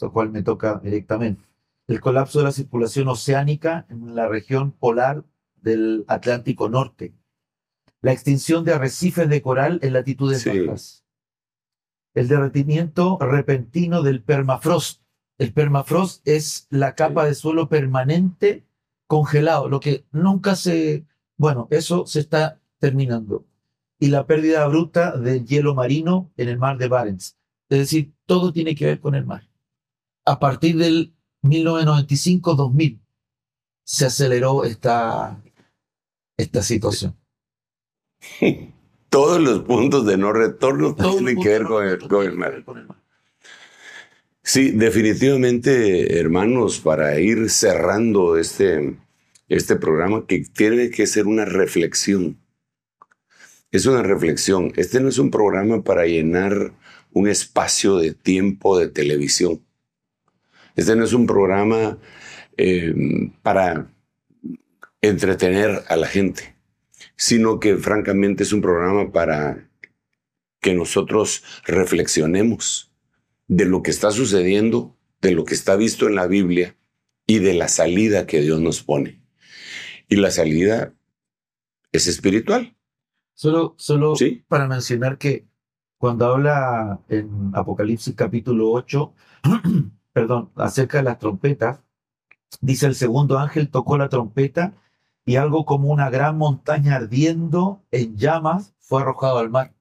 [0.00, 1.45] lo cual me toca directamente
[1.86, 5.24] el colapso de la circulación oceánica en la región polar
[5.54, 7.14] del Atlántico Norte,
[8.00, 11.04] la extinción de arrecifes de coral en latitudes bajas,
[12.14, 15.02] el derretimiento repentino del permafrost.
[15.38, 18.66] El permafrost es la capa de suelo permanente
[19.06, 21.04] congelado, lo que nunca se...
[21.36, 23.44] Bueno, eso se está terminando.
[23.98, 27.36] Y la pérdida bruta del hielo marino en el mar de Barents.
[27.68, 29.48] Es decir, todo tiene que ver con el mar.
[30.24, 31.15] A partir del
[31.46, 33.00] 1995-2000
[33.84, 35.40] se aceleró esta,
[36.36, 37.16] esta situación.
[39.08, 41.64] Todos los puntos de no retorno tienen que ver
[42.08, 42.64] con el, mar.
[44.42, 48.96] Sí, definitivamente, hermanos, para ir cerrando este,
[49.48, 52.38] este programa, que tiene que ser una reflexión.
[53.70, 54.72] Es una reflexión.
[54.76, 56.72] Este no es un programa para llenar
[57.12, 59.65] un espacio de tiempo de televisión.
[60.76, 61.98] Este no es un programa
[62.56, 62.94] eh,
[63.42, 63.90] para
[65.00, 66.54] entretener a la gente.
[67.18, 69.70] sino que francamente es un programa para
[70.60, 72.92] que nosotros reflexionemos
[73.48, 76.76] de lo que está sucediendo, de lo que está visto en la Biblia
[77.26, 79.22] y de la salida que Dios nos pone.
[80.08, 80.92] Y la salida
[81.92, 82.76] es espiritual.
[83.34, 84.14] Solo, solo
[84.48, 85.46] para mencionar que
[85.98, 89.14] cuando habla en Apocalipsis capítulo 8,
[90.16, 91.80] perdón, acerca de las trompetas,
[92.62, 94.72] dice el segundo ángel tocó la trompeta
[95.26, 99.74] y algo como una gran montaña ardiendo en llamas fue arrojado al mar.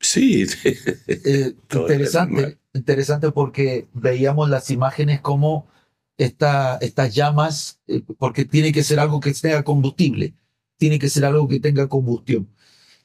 [0.00, 5.68] Sí, eh, interesante, interesante porque veíamos las imágenes como
[6.16, 10.36] esta, estas llamas, eh, porque tiene que ser algo que tenga combustible,
[10.78, 12.48] tiene que ser algo que tenga combustión.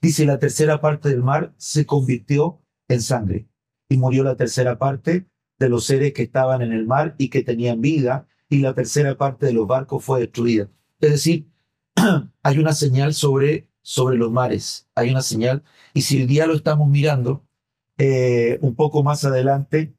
[0.02, 3.50] Dice, la tercera parte del mar se convirtió en sangre
[3.90, 5.28] y murió la tercera parte
[5.60, 9.18] de los seres que estaban en el mar y que tenían vida y la tercera
[9.18, 10.70] parte de los barcos fue destruida.
[11.00, 11.48] Es decir,
[12.44, 16.56] hay una señal sobre, sobre los mares, hay una señal y si el día lo
[16.56, 17.44] estamos mirando,
[17.98, 19.94] eh, un poco más adelante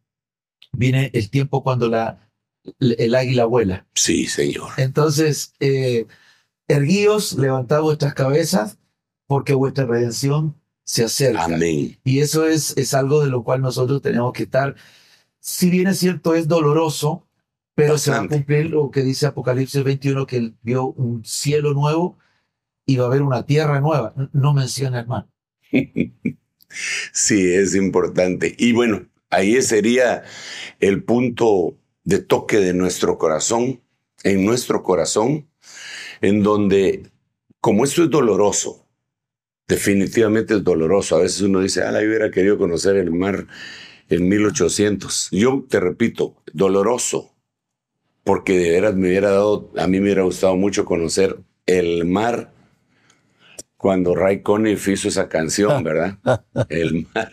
[0.72, 2.28] viene el tiempo cuando la,
[2.80, 3.86] el águila vuela.
[3.94, 4.70] Sí, Señor.
[4.76, 6.06] Entonces, eh,
[6.68, 8.78] erguíos, levantad vuestras cabezas,
[9.26, 11.44] porque vuestra redención se acerca.
[11.44, 11.98] Amén.
[12.04, 14.76] Y eso es, es algo de lo cual nosotros tenemos que estar.
[15.40, 17.26] Si bien es cierto, es doloroso,
[17.74, 21.74] pero se va a cumplir lo que dice Apocalipsis 21, que él vio un cielo
[21.74, 22.18] nuevo
[22.84, 24.14] y va a haber una tierra nueva.
[24.32, 25.30] No menciona, hermano.
[27.12, 28.54] sí, es importante.
[28.58, 30.24] Y bueno, ahí sería
[30.80, 33.80] el punto de toque de nuestro corazón,
[34.24, 35.48] en nuestro corazón,
[36.20, 37.10] en donde,
[37.60, 38.86] como esto es doloroso,
[39.68, 41.16] definitivamente es doloroso.
[41.16, 43.46] A veces uno dice, ah, yo hubiera querido conocer el mar
[44.08, 45.28] en 1800.
[45.32, 47.34] Yo te repito, doloroso,
[48.24, 52.52] porque de veras me hubiera dado, a mí me hubiera gustado mucho conocer el mar
[53.76, 56.18] cuando Ray Conniff hizo esa canción, ¿verdad?
[56.68, 57.32] el mar.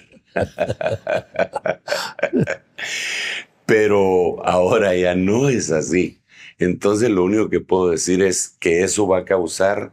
[3.66, 6.22] pero ahora ya no es así.
[6.58, 9.92] Entonces lo único que puedo decir es que eso va a causar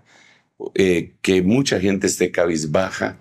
[0.74, 3.16] eh, que mucha gente esté cabizbaja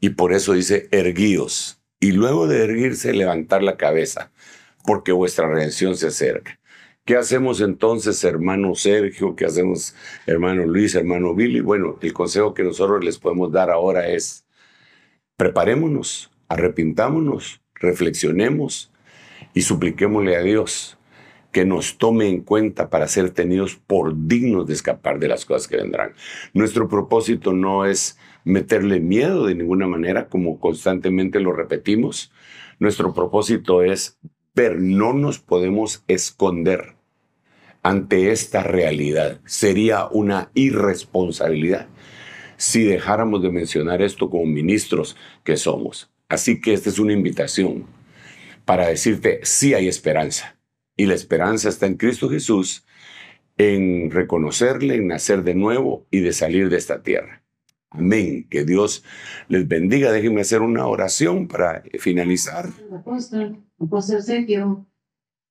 [0.00, 1.80] y por eso dice erguíos.
[2.00, 4.32] Y luego de erguirse, levantar la cabeza,
[4.84, 6.58] porque vuestra redención se acerca.
[7.04, 9.36] ¿Qué hacemos entonces, hermano Sergio?
[9.36, 9.94] ¿Qué hacemos,
[10.26, 11.60] hermano Luis, hermano Billy?
[11.60, 14.46] Bueno, el consejo que nosotros les podemos dar ahora es,
[15.36, 18.90] preparémonos, arrepintámonos, reflexionemos,
[19.54, 20.98] y supliquémosle a Dios
[21.52, 25.68] que nos tome en cuenta para ser tenidos por dignos de escapar de las cosas
[25.68, 26.12] que vendrán.
[26.52, 32.32] Nuestro propósito no es meterle miedo de ninguna manera, como constantemente lo repetimos.
[32.78, 34.18] Nuestro propósito es
[34.54, 36.94] ver, no nos podemos esconder
[37.82, 39.40] ante esta realidad.
[39.44, 41.88] Sería una irresponsabilidad
[42.56, 46.10] si dejáramos de mencionar esto como ministros que somos.
[46.28, 47.86] Así que esta es una invitación
[48.64, 50.56] para decirte, sí hay esperanza.
[50.96, 52.86] Y la esperanza está en Cristo Jesús,
[53.58, 57.43] en reconocerle, en nacer de nuevo y de salir de esta tierra.
[57.94, 58.46] Amén.
[58.50, 59.04] Que Dios
[59.48, 60.12] les bendiga.
[60.12, 62.68] Déjenme hacer una oración para finalizar.
[62.92, 64.86] Apóstol, apóstol Sergio.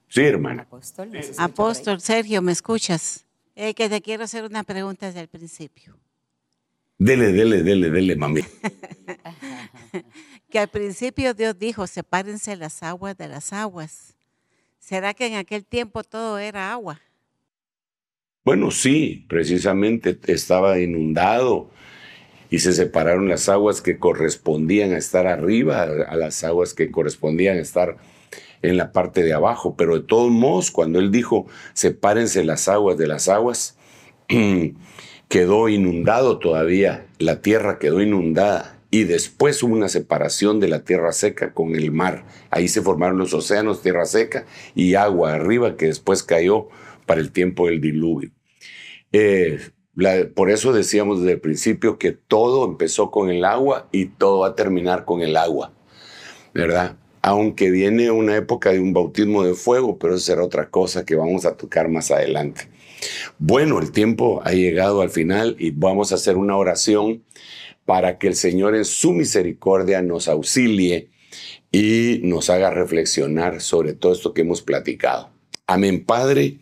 [0.09, 0.67] Sí, hermana.
[1.37, 3.25] Apóstol, Sergio, ¿me escuchas?
[3.55, 5.97] Eh, que te quiero hacer una pregunta desde el principio.
[6.97, 8.41] Dele, dele, dele, dele, mami.
[10.49, 14.15] que al principio Dios dijo, sepárense las aguas de las aguas.
[14.79, 16.99] ¿Será que en aquel tiempo todo era agua?
[18.43, 21.71] Bueno, sí, precisamente estaba inundado
[22.53, 27.57] y se separaron las aguas que correspondían a estar arriba, a las aguas que correspondían
[27.57, 27.97] a estar
[28.61, 29.73] en la parte de abajo.
[29.75, 33.75] Pero de todos modos, cuando él dijo, sepárense las aguas de las aguas,
[35.29, 41.11] quedó inundado todavía, la tierra quedó inundada y después hubo una separación de la tierra
[41.11, 42.23] seca con el mar.
[42.51, 44.45] Ahí se formaron los océanos, tierra seca
[44.75, 46.67] y agua arriba que después cayó
[47.07, 48.29] para el tiempo del diluvio.
[49.11, 49.57] Eh,
[50.33, 54.49] por eso decíamos desde el principio que todo empezó con el agua y todo va
[54.49, 55.71] a terminar con el agua,
[56.53, 56.97] ¿verdad?
[57.21, 61.15] Aunque viene una época de un bautismo de fuego, pero eso será otra cosa que
[61.15, 62.69] vamos a tocar más adelante.
[63.37, 67.23] Bueno, el tiempo ha llegado al final y vamos a hacer una oración
[67.85, 71.09] para que el Señor en su misericordia nos auxilie
[71.71, 75.29] y nos haga reflexionar sobre todo esto que hemos platicado.
[75.67, 76.59] Amén, Padre.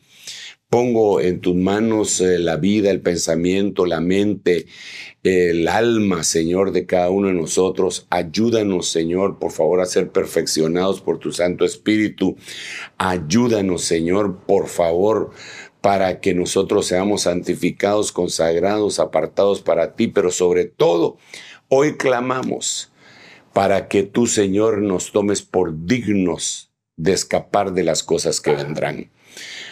[0.72, 4.68] Pongo en tus manos eh, la vida, el pensamiento, la mente,
[5.22, 8.08] el alma, Señor, de cada uno de nosotros.
[8.10, 12.38] Ayúdanos, Señor, por favor, a ser perfeccionados por tu Santo Espíritu.
[12.98, 15.32] Ayúdanos, Señor, por favor,
[15.82, 21.18] para que nosotros seamos santificados, consagrados, apartados para ti, pero sobre todo,
[21.68, 22.94] hoy clamamos
[23.52, 29.12] para que tú, Señor, nos tomes por dignos de escapar de las cosas que vendrán.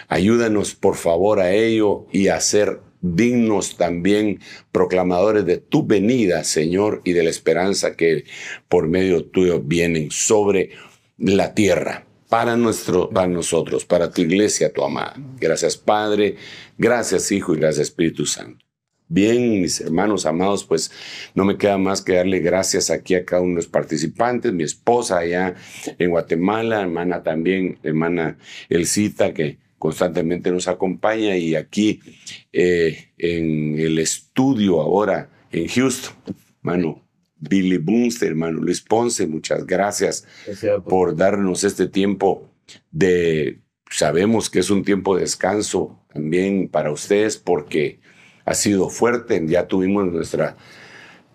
[0.09, 4.39] Ayúdanos, por favor, a ello y a ser dignos también
[4.71, 8.25] proclamadores de tu venida, Señor, y de la esperanza que
[8.67, 10.71] por medio tuyo vienen sobre
[11.17, 15.15] la tierra para, nuestro, para nosotros, para tu iglesia, tu amada.
[15.39, 16.35] Gracias Padre,
[16.77, 18.65] gracias Hijo y gracias Espíritu Santo.
[19.11, 20.91] Bien, mis hermanos amados, pues
[21.33, 24.63] no me queda más que darle gracias aquí a cada uno de los participantes, mi
[24.63, 25.55] esposa allá
[25.97, 28.37] en Guatemala, hermana también, hermana
[28.69, 32.01] Elcita, que constantemente nos acompaña, y aquí
[32.53, 36.13] eh, en el estudio ahora en Houston,
[36.59, 37.01] hermano
[37.37, 40.27] Billy Bunster, hermano Luis Ponce, muchas gracias,
[40.85, 42.49] por darnos este tiempo
[42.91, 47.99] de, sabemos que es un tiempo de descanso también para ustedes porque
[48.45, 50.53] ha sido fuerte, ya tuvimos nuestro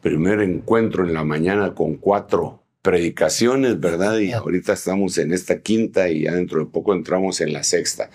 [0.02, 4.18] primer encuentro en la mañana con cuatro predicaciones, ¿verdad?
[4.18, 8.10] Y ahorita estamos en esta quinta y ya dentro de poco entramos en la sexta.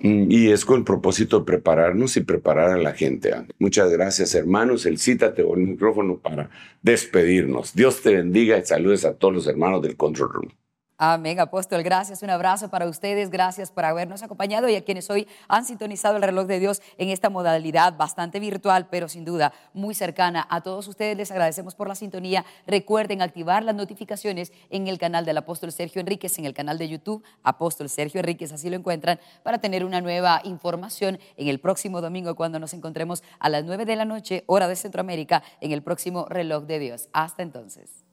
[0.00, 3.34] Mm, y es con el propósito de prepararnos y preparar a la gente.
[3.58, 4.86] Muchas gracias, hermanos.
[4.86, 6.48] El cítate o el micrófono para
[6.80, 7.74] despedirnos.
[7.74, 10.52] Dios te bendiga y saludes a todos los hermanos del Control Room.
[11.00, 11.84] Amén, apóstol.
[11.84, 12.24] Gracias.
[12.24, 13.30] Un abrazo para ustedes.
[13.30, 17.10] Gracias por habernos acompañado y a quienes hoy han sintonizado el reloj de Dios en
[17.10, 20.44] esta modalidad bastante virtual, pero sin duda muy cercana.
[20.50, 22.44] A todos ustedes les agradecemos por la sintonía.
[22.66, 26.88] Recuerden activar las notificaciones en el canal del apóstol Sergio Enríquez, en el canal de
[26.88, 32.00] YouTube, apóstol Sergio Enríquez, así lo encuentran, para tener una nueva información en el próximo
[32.00, 35.84] domingo cuando nos encontremos a las 9 de la noche, hora de Centroamérica, en el
[35.84, 37.08] próximo reloj de Dios.
[37.12, 38.07] Hasta entonces.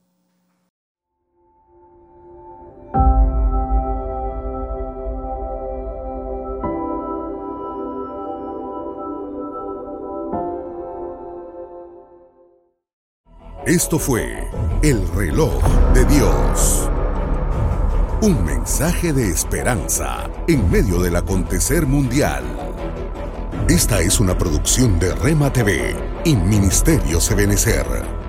[13.66, 14.48] Esto fue
[14.84, 15.60] El reloj
[15.96, 16.88] de Dios.
[18.22, 22.44] Un mensaje de esperanza en medio del acontecer mundial.
[23.68, 28.25] Esta es una producción de Rema TV y Ministerio Sebenecer.